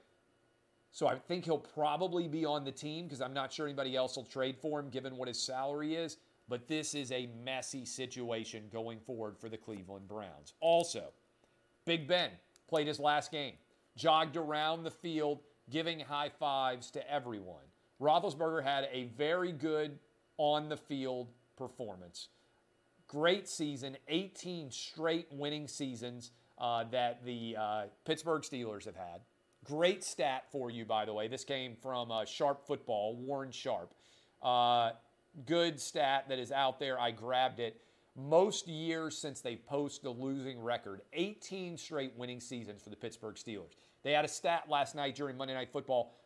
So 0.93 1.07
I 1.07 1.17
think 1.17 1.45
he'll 1.45 1.59
probably 1.59 2.27
be 2.27 2.45
on 2.45 2.65
the 2.65 2.73
team 2.73 3.05
because 3.05 3.21
I'm 3.21 3.35
not 3.35 3.53
sure 3.53 3.67
anybody 3.67 3.95
else 3.95 4.17
will 4.17 4.25
trade 4.25 4.57
for 4.57 4.81
him 4.81 4.89
given 4.89 5.17
what 5.17 5.29
his 5.29 5.41
salary 5.41 5.95
is. 5.95 6.17
But 6.51 6.67
this 6.67 6.97
is 6.97 7.13
a 7.13 7.29
messy 7.45 7.85
situation 7.85 8.65
going 8.73 8.99
forward 8.99 9.39
for 9.39 9.49
the 9.49 9.57
Cleveland 9.57 10.09
Browns. 10.09 10.55
Also, 10.59 11.13
Big 11.85 12.09
Ben 12.09 12.31
played 12.69 12.89
his 12.89 12.99
last 12.99 13.31
game, 13.31 13.55
jogged 13.97 14.37
around 14.37 14.83
the 14.83 14.91
field, 14.91 15.39
giving 15.71 16.01
high 16.01 16.29
fives 16.29 16.91
to 16.91 17.11
everyone. 17.11 17.63
Roethlisberger 18.03 18.65
had 18.65 18.89
a 18.93 19.05
very 19.17 19.53
good 19.53 19.97
on 20.39 20.69
the 20.69 20.77
field 20.77 21.29
performance. 21.57 22.31
Great 23.07 23.49
season, 23.49 23.97
18 24.09 24.73
straight 24.73 25.29
winning 25.31 25.69
seasons 25.69 26.33
uh, 26.59 26.83
that 26.91 27.25
the 27.25 27.57
uh, 27.57 27.83
Pittsburgh 28.05 28.43
Steelers 28.43 28.87
have 28.87 28.97
had. 28.97 29.21
Great 29.63 30.03
stat 30.03 30.45
for 30.51 30.69
you, 30.69 30.85
by 30.85 31.05
the 31.05 31.13
way. 31.13 31.29
This 31.29 31.45
came 31.45 31.77
from 31.81 32.11
uh, 32.11 32.25
Sharp 32.25 32.67
Football, 32.67 33.15
Warren 33.15 33.53
Sharp. 33.53 33.95
Good 35.47 35.81
stat 35.81 36.27
that 36.29 36.39
is 36.39 36.53
out 36.53 36.79
there. 36.79 36.99
I 36.99 37.11
grabbed 37.11 37.61
it. 37.61 37.81
Most 38.17 38.67
years 38.67 39.17
since 39.17 39.41
they 39.41 39.57
post 39.57 40.03
the 40.03 40.11
losing 40.11 40.61
record, 40.61 41.03
18 41.13 41.79
straight 41.79 42.13
winning 42.17 42.41
seasons 42.41 42.83
for 42.83 42.91
the 42.91 42.97
Pittsburgh 42.97 43.37
Steelers. 43.37 43.77
They 44.03 44.13
had 44.13 44.25
a 44.25 44.29
stat 44.29 44.65
last 44.69 44.95
night 44.95 45.15
during 45.15 45.37
Monday 45.37 45.55
Night 45.55 45.71
Football. 45.73 46.17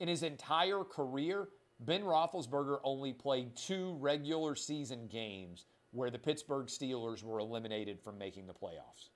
In 0.00 0.08
his 0.08 0.24
entire 0.24 0.82
career, 0.82 1.48
Ben 1.80 2.02
Roethlisberger 2.02 2.78
only 2.82 3.12
played 3.12 3.54
two 3.56 3.96
regular 4.00 4.54
season 4.54 5.06
games 5.06 5.66
where 5.92 6.10
the 6.10 6.18
Pittsburgh 6.18 6.66
Steelers 6.66 7.22
were 7.22 7.38
eliminated 7.38 8.00
from 8.00 8.18
making 8.18 8.46
the 8.46 8.54
playoffs. 8.54 9.10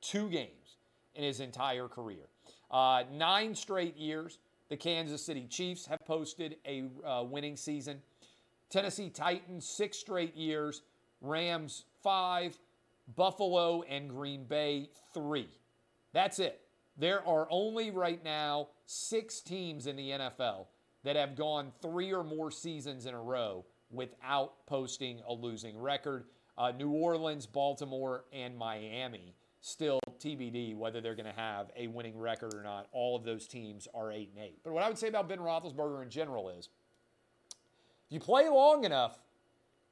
Two 0.00 0.28
games 0.30 0.76
in 1.14 1.24
his 1.24 1.40
entire 1.40 1.88
career. 1.88 2.28
Uh, 2.70 3.04
nine 3.12 3.54
straight 3.54 3.96
years, 3.96 4.38
the 4.68 4.76
Kansas 4.76 5.22
City 5.22 5.46
Chiefs 5.48 5.84
have 5.86 5.98
posted 6.06 6.56
a 6.66 6.84
uh, 7.06 7.22
winning 7.24 7.56
season. 7.56 8.00
Tennessee 8.72 9.10
Titans, 9.10 9.68
six 9.68 9.98
straight 9.98 10.34
years. 10.34 10.82
Rams, 11.20 11.84
five. 12.02 12.58
Buffalo 13.14 13.82
and 13.82 14.08
Green 14.08 14.44
Bay, 14.44 14.88
three. 15.12 15.48
That's 16.12 16.38
it. 16.38 16.60
There 16.96 17.26
are 17.26 17.46
only 17.50 17.90
right 17.90 18.22
now 18.24 18.68
six 18.86 19.40
teams 19.40 19.86
in 19.86 19.96
the 19.96 20.10
NFL 20.10 20.66
that 21.04 21.16
have 21.16 21.36
gone 21.36 21.72
three 21.82 22.12
or 22.12 22.22
more 22.22 22.50
seasons 22.50 23.06
in 23.06 23.14
a 23.14 23.20
row 23.20 23.64
without 23.90 24.66
posting 24.66 25.20
a 25.28 25.32
losing 25.32 25.78
record. 25.78 26.24
Uh, 26.56 26.70
New 26.70 26.90
Orleans, 26.90 27.46
Baltimore, 27.46 28.24
and 28.32 28.56
Miami 28.56 29.34
still 29.60 30.00
TBD 30.18 30.76
whether 30.76 31.00
they're 31.00 31.14
going 31.14 31.32
to 31.32 31.40
have 31.40 31.70
a 31.76 31.86
winning 31.86 32.18
record 32.18 32.52
or 32.52 32.62
not. 32.62 32.88
All 32.92 33.16
of 33.16 33.24
those 33.24 33.46
teams 33.46 33.88
are 33.94 34.12
eight 34.12 34.30
and 34.34 34.44
eight. 34.44 34.58
But 34.64 34.72
what 34.72 34.82
I 34.82 34.88
would 34.88 34.98
say 34.98 35.08
about 35.08 35.28
Ben 35.28 35.38
Roethlisberger 35.38 36.02
in 36.02 36.10
general 36.10 36.50
is, 36.50 36.68
you 38.12 38.20
play 38.20 38.48
long 38.48 38.84
enough, 38.84 39.18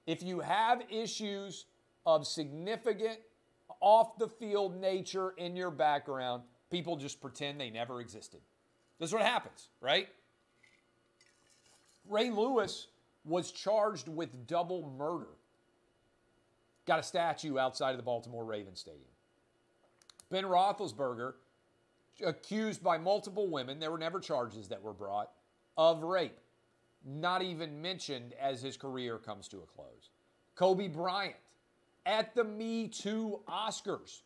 if 0.06 0.22
you 0.22 0.40
have 0.40 0.83
issues 0.90 1.64
of 2.04 2.26
significant 2.26 3.18
off 3.80 4.18
the 4.18 4.28
field 4.28 4.78
nature 4.78 5.33
in 5.38 5.56
your 5.56 5.70
background, 5.70 6.42
people 6.70 6.96
just 6.96 7.20
pretend 7.20 7.59
they 7.59 7.70
never 7.70 8.00
existed. 8.00 8.40
This 8.98 9.09
is 9.09 9.14
what 9.14 9.22
happens, 9.22 9.68
right? 9.80 10.09
Ray 12.09 12.30
Lewis 12.30 12.88
was 13.24 13.52
charged 13.52 14.09
with 14.09 14.46
double 14.46 14.92
murder. 14.98 15.30
Got 16.87 17.00
a 17.00 17.02
statue 17.02 17.59
outside 17.59 17.92
of 17.92 17.96
the 17.96 18.02
Baltimore 18.02 18.44
Ravens 18.44 18.80
Stadium. 18.80 19.04
Ben 20.30 20.44
Roethlisberger, 20.44 21.35
accused 22.24 22.83
by 22.83 22.98
multiple 22.98 23.48
women, 23.48 23.78
there 23.78 23.90
were 23.90 23.98
never 23.98 24.20
charges 24.20 24.68
that 24.68 24.83
were 24.83 24.92
brought, 24.92 25.30
of 25.78 26.02
rape. 26.02 26.38
Not 27.04 27.42
even 27.42 27.80
mentioned 27.80 28.34
as 28.40 28.62
his 28.62 28.76
career 28.76 29.18
comes 29.18 29.48
to 29.48 29.58
a 29.58 29.66
close. 29.66 30.10
Kobe 30.54 30.88
Bryant, 30.88 31.36
at 32.04 32.34
the 32.34 32.44
Me 32.44 32.88
Too 32.88 33.40
Oscars, 33.48 34.20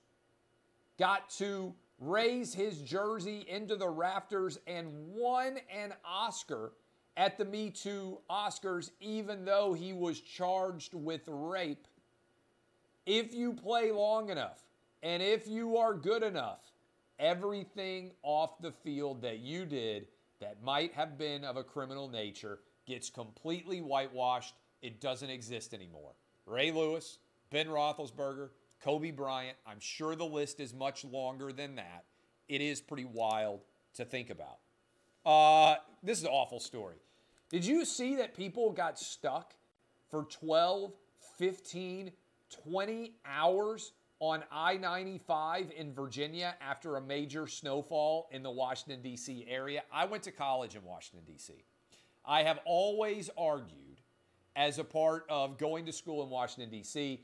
got 0.98 1.30
to 1.30 1.74
raise 2.00 2.52
his 2.52 2.80
jersey 2.80 3.44
into 3.48 3.76
the 3.76 3.88
rafters 3.88 4.58
and 4.66 4.88
won 5.14 5.58
an 5.72 5.94
Oscar 6.04 6.72
at 7.16 7.38
the 7.38 7.44
Me 7.44 7.70
Too 7.70 8.18
Oscars, 8.28 8.90
even 9.00 9.44
though 9.44 9.72
he 9.72 9.92
was 9.92 10.20
charged 10.20 10.94
with 10.94 11.22
rape. 11.26 11.87
If 13.06 13.34
you 13.34 13.52
play 13.52 13.92
long 13.92 14.30
enough 14.30 14.60
and 15.02 15.22
if 15.22 15.46
you 15.46 15.76
are 15.76 15.94
good 15.94 16.22
enough, 16.22 16.60
everything 17.18 18.10
off 18.22 18.58
the 18.60 18.72
field 18.72 19.22
that 19.22 19.38
you 19.38 19.66
did 19.66 20.08
that 20.44 20.62
might 20.62 20.92
have 20.92 21.16
been 21.16 21.42
of 21.42 21.57
a 21.57 21.64
criminal 21.64 22.07
nature 22.07 22.59
gets 22.87 23.09
completely 23.09 23.80
whitewashed. 23.80 24.54
It 24.83 25.00
doesn't 25.00 25.30
exist 25.30 25.72
anymore. 25.72 26.12
Ray 26.44 26.70
Lewis, 26.70 27.18
Ben 27.50 27.66
Roethlisberger, 27.66 28.50
Kobe 28.83 29.11
Bryant. 29.11 29.57
I'm 29.66 29.80
sure 29.80 30.14
the 30.14 30.26
list 30.26 30.61
is 30.61 30.74
much 30.74 31.02
longer 31.02 31.50
than 31.50 31.76
that. 31.76 32.04
It 32.46 32.61
is 32.61 32.83
pretty 32.83 33.07
wild 33.07 33.64
to 33.94 34.04
think 34.04 34.28
about. 34.28 34.59
Uh, 35.24 35.76
this 36.02 36.18
is 36.18 36.24
an 36.24 36.30
awful 36.30 36.61
story. 36.61 36.96
Did 37.48 37.64
you 37.64 37.87
see 37.87 38.16
that 38.16 38.37
people 38.37 38.70
got 38.70 38.98
stuck 38.98 39.54
for 40.11 40.24
12, 40.24 40.92
15, 41.38 42.12
20 42.68 43.12
hours 43.24 43.92
on 44.20 44.44
I 44.50 44.77
95 44.77 45.72
in 45.77 45.92
Virginia 45.92 46.55
after 46.61 46.96
a 46.96 47.00
major 47.00 47.46
snowfall 47.46 48.29
in 48.31 48.42
the 48.42 48.50
Washington, 48.50 49.03
D.C. 49.03 49.46
area? 49.48 49.83
I 49.92 50.07
went 50.07 50.22
to 50.24 50.31
college 50.31 50.77
in 50.77 50.85
Washington, 50.85 51.24
D.C. 51.27 51.64
I 52.24 52.42
have 52.42 52.61
always 52.64 53.31
argued, 53.37 54.00
as 54.57 54.79
a 54.79 54.85
part 54.85 55.27
of 55.29 55.59
going 55.59 55.85
to 55.87 55.92
school 55.92 56.22
in 56.22 56.31
Washington, 56.31 56.70
D.C., 56.70 57.20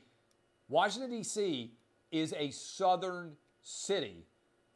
Washington, 0.67 1.11
D.C. 1.11 1.71
is 2.11 2.33
a 2.37 2.49
southern 2.51 3.35
city. 3.61 4.25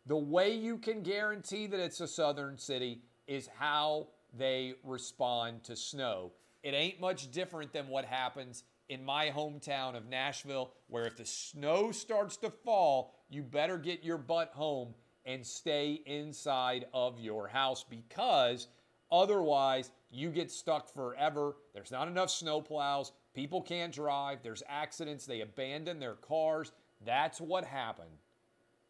The 0.08 0.17
way 0.17 0.54
you 0.54 0.78
can 0.78 1.01
guarantee 1.04 1.67
that 1.67 1.80
it's 1.80 2.01
a 2.01 2.08
southern 2.08 2.58
city 2.58 3.01
is 3.28 3.49
how 3.58 4.08
they 4.38 4.75
respond 4.84 5.63
to 5.63 5.75
snow. 5.75 6.32
It 6.63 6.73
ain't 6.73 6.99
much 6.99 7.32
different 7.32 7.73
than 7.73 7.88
what 7.88 8.06
happens 8.06 8.63
in 8.89 9.04
my 9.04 9.30
hometown 9.30 9.95
of 9.95 10.08
Nashville, 10.08 10.71
where 10.88 11.06
if 11.06 11.17
the 11.17 11.26
snow 11.26 11.91
starts 11.91 12.38
to 12.38 12.50
fall, 12.50 13.13
you 13.30 13.43
better 13.43 13.78
get 13.78 14.04
your 14.04 14.17
butt 14.17 14.52
home 14.54 14.93
and 15.26 15.45
stay 15.45 16.02
inside 16.06 16.86
of 16.93 17.19
your 17.19 17.48
house 17.48 17.84
because 17.89 18.67
otherwise 19.12 19.91
you 20.12 20.30
get 20.30 20.52
stuck 20.52 20.93
forever. 20.93 21.56
There's 21.74 21.91
not 21.91 22.08
enough 22.08 22.30
snow 22.30 22.62
plows. 22.62 23.12
People 23.34 23.62
can't 23.62 23.93
drive. 23.93 24.39
There's 24.43 24.63
accidents. 24.69 25.26
They 25.26 25.41
abandon 25.41 26.00
their 26.00 26.15
cars. 26.15 26.71
That's 27.04 27.41
what 27.41 27.65
happened. 27.65 28.17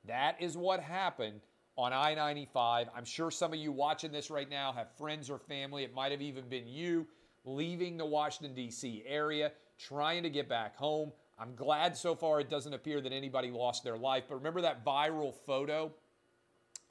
That 0.06 0.36
is 0.40 0.58
what 0.58 0.82
happened 0.82 1.42
on 1.78 1.94
I 1.94 2.14
95. 2.14 2.90
I'm 2.96 3.06
sure 3.06 3.32
some 3.32 3.54
of 3.54 3.60
you 3.60 3.72
watching 3.72 4.12
this 4.12 4.30
right 4.30 4.50
now 4.50 4.72
have 4.72 4.96
friends 4.98 5.30
or 5.30 5.40
family. 5.40 5.84
It 5.84 5.94
might 5.94 6.12
have 6.12 6.22
even 6.22 6.48
been 6.48 6.68
you 6.68 7.08
leaving 7.44 7.98
the 7.98 8.06
Washington, 8.06 8.56
D.C. 8.56 9.04
area, 9.06 9.52
trying 9.78 10.24
to 10.24 10.30
get 10.30 10.48
back 10.48 10.76
home. 10.76 11.12
I'm 11.38 11.56
glad 11.56 11.98
so 11.98 12.16
far 12.16 12.40
it 12.40 12.50
doesn't 12.50 12.74
appear 12.74 13.02
that 13.02 13.12
anybody 13.12 13.52
lost 13.52 13.84
their 13.84 13.98
life. 13.98 14.24
But 14.30 14.36
remember 14.36 14.62
that 14.62 14.86
viral 14.86 15.34
photo 15.46 15.92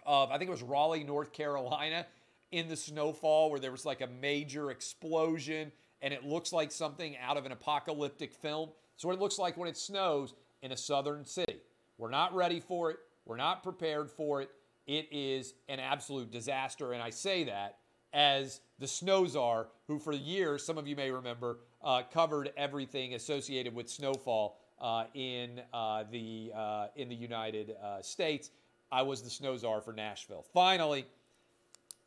of, 0.04 0.30
I 0.30 0.38
think 0.38 0.48
it 0.48 0.52
was 0.52 0.62
Raleigh, 0.62 1.04
North 1.04 1.32
Carolina, 1.32 2.06
in 2.52 2.68
the 2.68 2.76
snowfall 2.76 3.50
where 3.50 3.58
there 3.58 3.72
was 3.72 3.84
like 3.84 4.00
a 4.00 4.06
major 4.06 4.70
explosion 4.70 5.72
and 6.02 6.12
it 6.12 6.24
looks 6.24 6.52
like 6.52 6.70
something 6.70 7.16
out 7.16 7.36
of 7.36 7.46
an 7.46 7.52
apocalyptic 7.52 8.34
film. 8.34 8.68
It's 8.94 9.04
what 9.04 9.14
it 9.14 9.20
looks 9.20 9.38
like 9.38 9.56
when 9.56 9.68
it 9.68 9.76
snows 9.76 10.34
in 10.62 10.72
a 10.72 10.76
southern 10.76 11.24
city. 11.24 11.56
We're 11.96 12.10
not 12.10 12.34
ready 12.34 12.60
for 12.60 12.90
it. 12.90 12.98
We're 13.24 13.38
not 13.38 13.62
prepared 13.62 14.10
for 14.10 14.42
it. 14.42 14.50
It 14.86 15.08
is 15.10 15.54
an 15.68 15.80
absolute 15.80 16.30
disaster. 16.30 16.92
And 16.92 17.02
I 17.02 17.08
say 17.08 17.44
that 17.44 17.78
as 18.12 18.60
the 18.78 18.86
Snow 18.86 19.26
Czar, 19.26 19.68
who 19.88 19.98
for 19.98 20.12
years, 20.12 20.64
some 20.64 20.76
of 20.76 20.86
you 20.86 20.94
may 20.94 21.10
remember, 21.10 21.58
uh, 21.84 22.02
covered 22.12 22.52
everything 22.56 23.14
associated 23.14 23.74
with 23.74 23.88
snowfall 23.88 24.58
uh, 24.80 25.04
in 25.14 25.60
uh, 25.72 26.04
the 26.10 26.50
uh, 26.54 26.86
in 26.96 27.08
the 27.08 27.14
United 27.14 27.76
uh, 27.82 28.02
States. 28.02 28.50
I 28.90 29.02
was 29.02 29.22
the 29.22 29.30
Snow 29.30 29.56
Czar 29.56 29.80
for 29.80 29.92
Nashville. 29.92 30.44
Finally, 30.52 31.06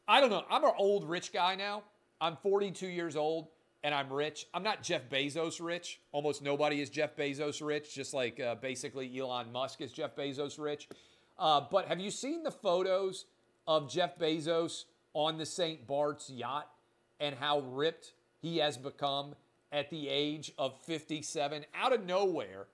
I 0.07 0.19
don't 0.19 0.29
know. 0.29 0.43
I'm 0.49 0.63
an 0.63 0.71
old 0.77 1.07
rich 1.07 1.31
guy 1.33 1.55
now. 1.55 1.83
I'm 2.19 2.35
42 2.37 2.87
years 2.87 3.15
old 3.15 3.49
and 3.83 3.93
I'm 3.93 4.11
rich. 4.11 4.47
I'm 4.53 4.63
not 4.63 4.81
Jeff 4.81 5.09
Bezos 5.09 5.63
rich. 5.63 5.99
Almost 6.11 6.41
nobody 6.41 6.81
is 6.81 6.89
Jeff 6.89 7.15
Bezos 7.15 7.65
rich, 7.65 7.93
just 7.93 8.13
like 8.13 8.39
uh, 8.39 8.55
basically 8.55 9.17
Elon 9.19 9.51
Musk 9.51 9.81
is 9.81 9.91
Jeff 9.91 10.15
Bezos 10.15 10.59
rich. 10.59 10.87
Uh, 11.37 11.61
but 11.69 11.87
have 11.87 11.99
you 11.99 12.09
seen 12.09 12.43
the 12.43 12.51
photos 12.51 13.25
of 13.67 13.91
Jeff 13.91 14.17
Bezos 14.17 14.85
on 15.13 15.37
the 15.37 15.45
St. 15.45 15.85
Bart's 15.85 16.29
yacht 16.29 16.69
and 17.19 17.35
how 17.35 17.59
ripped 17.59 18.13
he 18.41 18.57
has 18.57 18.77
become 18.77 19.35
at 19.71 19.89
the 19.89 20.09
age 20.09 20.51
of 20.57 20.79
57? 20.81 21.65
Out 21.75 21.93
of 21.93 22.05
nowhere, 22.05 22.67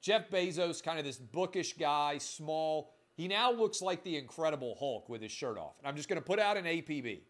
Jeff 0.00 0.30
Bezos, 0.30 0.82
kind 0.82 0.98
of 0.98 1.04
this 1.04 1.18
bookish 1.18 1.74
guy, 1.74 2.18
small, 2.18 2.92
he 3.14 3.28
now 3.28 3.52
looks 3.52 3.82
like 3.82 4.02
the 4.02 4.16
Incredible 4.16 4.76
Hulk 4.78 5.08
with 5.08 5.22
his 5.22 5.32
shirt 5.32 5.58
off. 5.58 5.78
And 5.78 5.86
I'm 5.86 5.96
just 5.96 6.08
going 6.08 6.20
to 6.20 6.26
put 6.26 6.38
out 6.38 6.56
an 6.56 6.64
APB. 6.64 7.20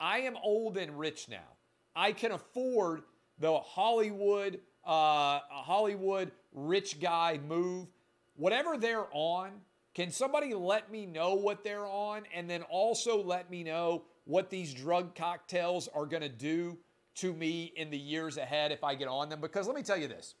I 0.00 0.20
am 0.20 0.36
old 0.42 0.76
and 0.76 0.98
rich 0.98 1.28
now. 1.28 1.56
I 1.94 2.12
can 2.12 2.32
afford 2.32 3.02
the 3.38 3.58
Hollywood, 3.58 4.60
uh, 4.84 5.40
Hollywood 5.50 6.32
rich 6.52 7.00
guy 7.00 7.38
move. 7.46 7.88
Whatever 8.36 8.76
they're 8.76 9.06
on, 9.12 9.52
can 9.94 10.10
somebody 10.10 10.54
let 10.54 10.90
me 10.90 11.06
know 11.06 11.34
what 11.34 11.64
they're 11.64 11.86
on 11.86 12.22
and 12.34 12.48
then 12.48 12.62
also 12.62 13.22
let 13.22 13.50
me 13.50 13.64
know 13.64 14.04
what 14.24 14.50
these 14.50 14.72
drug 14.72 15.14
cocktails 15.14 15.88
are 15.88 16.06
going 16.06 16.22
to 16.22 16.28
do 16.28 16.78
to 17.18 17.32
me 17.32 17.72
in 17.76 17.90
the 17.90 17.98
years 17.98 18.36
ahead 18.36 18.72
if 18.72 18.84
I 18.84 18.94
get 18.94 19.08
on 19.08 19.28
them? 19.28 19.40
Because 19.40 19.66
let 19.66 19.76
me 19.76 19.82
tell 19.82 19.96
you 19.96 20.08
this 20.08 20.34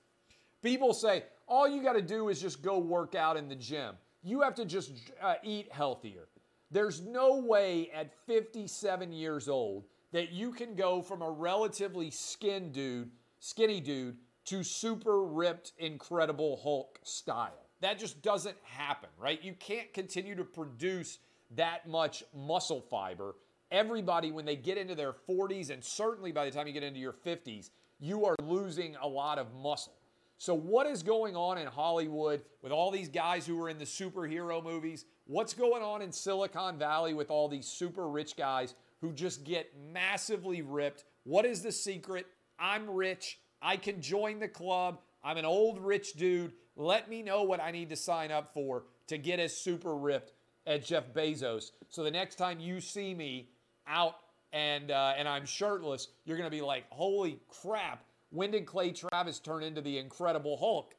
people 0.62 0.92
say, 0.92 1.24
all 1.46 1.68
you 1.68 1.82
got 1.82 1.94
to 1.94 2.02
do 2.02 2.28
is 2.28 2.40
just 2.40 2.62
go 2.62 2.78
work 2.78 3.14
out 3.14 3.36
in 3.36 3.48
the 3.48 3.54
gym. 3.54 3.94
You 4.22 4.40
have 4.42 4.54
to 4.56 4.64
just 4.64 4.92
uh, 5.22 5.34
eat 5.42 5.68
healthier. 5.70 6.28
There's 6.70 7.00
no 7.00 7.36
way 7.36 7.90
at 7.94 8.12
57 8.26 9.12
years 9.12 9.48
old 9.48 9.84
that 10.12 10.32
you 10.32 10.52
can 10.52 10.74
go 10.74 11.00
from 11.00 11.22
a 11.22 11.30
relatively 11.30 12.10
skin 12.10 12.72
dude, 12.72 13.10
skinny 13.38 13.80
dude 13.80 14.16
to 14.46 14.62
super 14.62 15.24
ripped, 15.24 15.72
incredible 15.78 16.60
Hulk 16.62 16.98
style. 17.02 17.66
That 17.80 17.98
just 17.98 18.22
doesn't 18.22 18.56
happen, 18.64 19.10
right? 19.18 19.42
You 19.42 19.54
can't 19.54 19.92
continue 19.92 20.34
to 20.34 20.44
produce 20.44 21.18
that 21.54 21.88
much 21.88 22.24
muscle 22.34 22.80
fiber. 22.80 23.36
Everybody, 23.70 24.32
when 24.32 24.44
they 24.44 24.56
get 24.56 24.78
into 24.78 24.94
their 24.94 25.12
40s, 25.28 25.70
and 25.70 25.84
certainly 25.84 26.32
by 26.32 26.44
the 26.44 26.50
time 26.50 26.66
you 26.66 26.72
get 26.72 26.82
into 26.82 27.00
your 27.00 27.12
50s, 27.12 27.70
you 28.00 28.24
are 28.24 28.36
losing 28.42 28.96
a 28.96 29.06
lot 29.06 29.38
of 29.38 29.54
muscle. 29.54 29.94
So, 30.40 30.54
what 30.54 30.86
is 30.86 31.02
going 31.02 31.34
on 31.34 31.58
in 31.58 31.66
Hollywood 31.66 32.42
with 32.62 32.70
all 32.70 32.92
these 32.92 33.08
guys 33.08 33.44
who 33.44 33.60
are 33.60 33.68
in 33.68 33.78
the 33.78 33.84
superhero 33.84 34.62
movies? 34.62 35.04
What's 35.26 35.52
going 35.52 35.82
on 35.82 36.00
in 36.00 36.12
Silicon 36.12 36.78
Valley 36.78 37.12
with 37.12 37.28
all 37.28 37.48
these 37.48 37.66
super 37.66 38.08
rich 38.08 38.36
guys 38.36 38.74
who 39.00 39.12
just 39.12 39.42
get 39.44 39.72
massively 39.92 40.62
ripped? 40.62 41.04
What 41.24 41.44
is 41.44 41.60
the 41.62 41.72
secret? 41.72 42.26
I'm 42.58 42.88
rich. 42.88 43.40
I 43.60 43.76
can 43.76 44.00
join 44.00 44.38
the 44.38 44.48
club. 44.48 45.00
I'm 45.24 45.36
an 45.36 45.44
old 45.44 45.80
rich 45.80 46.12
dude. 46.12 46.52
Let 46.76 47.10
me 47.10 47.22
know 47.22 47.42
what 47.42 47.60
I 47.60 47.72
need 47.72 47.90
to 47.90 47.96
sign 47.96 48.30
up 48.30 48.54
for 48.54 48.84
to 49.08 49.18
get 49.18 49.40
as 49.40 49.56
super 49.56 49.96
ripped 49.96 50.32
as 50.66 50.86
Jeff 50.86 51.12
Bezos. 51.12 51.72
So 51.88 52.04
the 52.04 52.10
next 52.10 52.36
time 52.36 52.60
you 52.60 52.80
see 52.80 53.12
me 53.12 53.48
out 53.88 54.16
and 54.52 54.90
uh, 54.90 55.14
and 55.16 55.28
I'm 55.28 55.44
shirtless, 55.44 56.08
you're 56.24 56.36
gonna 56.36 56.50
be 56.50 56.62
like, 56.62 56.84
"Holy 56.90 57.40
crap! 57.48 58.04
When 58.30 58.50
did 58.50 58.66
Clay 58.66 58.92
Travis 58.92 59.38
turn 59.38 59.62
into 59.62 59.80
the 59.80 59.98
Incredible 59.98 60.56
Hulk?" 60.56 60.94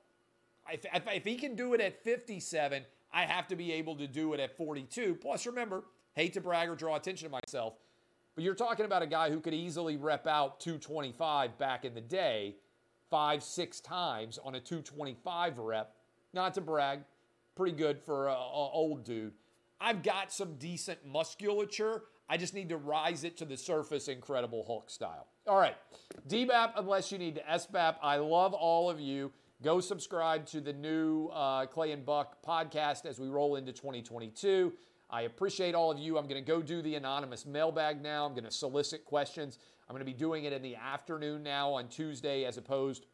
If, 0.72 0.86
if, 0.94 1.04
if 1.08 1.24
he 1.24 1.36
can 1.36 1.56
do 1.56 1.74
it 1.74 1.82
at 1.82 2.04
57, 2.04 2.84
I 3.12 3.26
have 3.26 3.48
to 3.48 3.56
be 3.56 3.72
able 3.72 3.96
to 3.96 4.06
do 4.06 4.34
it 4.34 4.40
at 4.40 4.56
42. 4.56 5.16
Plus, 5.16 5.48
remember, 5.48 5.84
hate 6.14 6.34
to 6.34 6.42
brag 6.42 6.70
or 6.70 6.76
draw 6.76 6.96
attention 6.96 7.28
to 7.28 7.32
myself, 7.32 7.74
but 8.36 8.44
you're 8.44 8.54
talking 8.54 8.86
about 8.86 9.02
a 9.02 9.08
guy 9.08 9.32
who 9.32 9.40
could 9.40 9.54
easily 9.54 9.98
rep 9.98 10.28
out 10.28 10.60
225 10.60 11.58
back 11.58 11.86
in 11.86 11.96
the 11.96 12.02
day 12.02 12.56
five, 13.10 13.44
six 13.44 13.80
times 13.80 14.38
on 14.44 14.56
a 14.56 14.60
225 14.60 15.58
rep. 15.58 15.96
Not 16.34 16.54
to 16.54 16.62
brag, 16.62 17.00
pretty 17.56 17.76
good 17.76 18.00
for 18.00 18.30
an 18.30 18.36
old 18.38 19.04
dude. 19.04 19.34
I've 19.82 20.04
got 20.04 20.32
some 20.32 20.56
decent 20.56 21.06
musculature. 21.06 22.04
I 22.30 22.38
just 22.38 22.54
need 22.54 22.70
to 22.70 22.78
rise 22.78 23.24
it 23.24 23.38
to 23.38 23.46
the 23.46 23.58
surface, 23.58 24.08
incredible 24.08 24.64
Hulk 24.64 24.92
style. 24.92 25.28
All 25.48 25.58
right, 25.58 25.76
DBAP, 26.28 26.74
unless 26.76 27.12
you 27.12 27.18
need 27.18 27.36
to 27.36 27.42
SBAP. 27.42 27.96
I 28.04 28.18
love 28.18 28.54
all 28.54 28.88
of 28.90 29.00
you. 29.00 29.32
Go 29.64 29.80
subscribe 29.80 30.46
to 30.48 30.62
the 30.62 30.72
new 30.72 31.28
uh, 31.34 31.66
Clay 31.66 31.92
and 31.92 32.06
Buck 32.06 32.38
podcast 32.46 33.06
as 33.06 33.20
we 33.20 33.28
roll 33.28 33.56
into 33.56 33.74
2022. 33.74 34.72
I 35.10 35.24
appreciate 35.24 35.74
all 35.74 35.90
of 35.90 35.98
you. 35.98 36.20
I'm 36.20 36.28
going 36.28 36.42
to 36.42 36.48
go 36.48 36.62
do 36.62 36.84
the 36.84 36.96
anonymous 36.96 37.48
mailbag 37.48 38.02
now. 38.02 38.26
I'm 38.26 38.34
going 38.34 38.44
to 38.44 38.52
solicit 38.52 39.06
questions. 39.06 39.58
I'm 39.90 39.96
going 39.96 40.06
to 40.06 40.12
be 40.12 40.18
doing 40.18 40.44
it 40.44 40.54
in 40.54 40.62
the 40.62 40.76
afternoon 40.76 41.42
now 41.42 41.72
on 41.72 41.88
Tuesday 41.88 42.46
as 42.46 42.58
opposed 42.58 43.08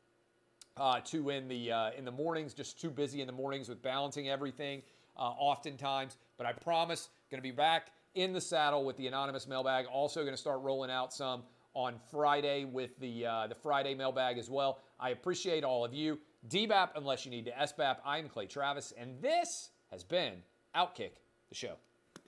uh, 0.75 0.99
to 1.05 1.29
in 1.29 1.47
the 1.47 1.71
uh, 1.71 1.91
in 1.97 2.03
the 2.03 2.11
mornings. 2.11 2.53
Just 2.53 2.81
too 2.81 2.91
busy 2.91 3.21
in 3.21 3.27
the 3.27 3.33
mornings 3.33 3.69
with 3.69 3.81
balancing 3.81 4.27
everything, 4.27 4.81
uh, 5.15 5.21
oftentimes. 5.21 6.17
But 6.37 6.45
I 6.47 6.51
promise, 6.51 7.07
going 7.31 7.39
to 7.39 7.47
be 7.47 7.55
back 7.55 7.91
in 8.15 8.33
the 8.33 8.41
saddle 8.41 8.83
with 8.83 8.97
the 8.97 9.07
anonymous 9.07 9.47
mailbag. 9.47 9.85
Also, 9.85 10.21
going 10.21 10.33
to 10.33 10.41
start 10.41 10.61
rolling 10.61 10.89
out 10.89 11.13
some 11.13 11.43
on 11.73 11.99
Friday 12.09 12.65
with 12.65 12.97
the 12.99 13.25
uh, 13.25 13.47
the 13.47 13.55
Friday 13.55 13.93
mailbag 13.93 14.37
as 14.37 14.49
well. 14.49 14.79
I 14.99 15.09
appreciate 15.09 15.63
all 15.63 15.85
of 15.85 15.93
you. 15.93 16.17
DBAP, 16.47 16.89
unless 16.95 17.25
you 17.25 17.31
need 17.31 17.45
to 17.45 17.51
SBAP. 17.51 17.97
I'm 18.05 18.29
Clay 18.29 18.47
Travis, 18.47 18.93
and 18.97 19.21
this 19.21 19.69
has 19.91 20.03
been 20.03 20.33
Outkick 20.75 21.11
the 21.49 21.55
show. 21.55 21.75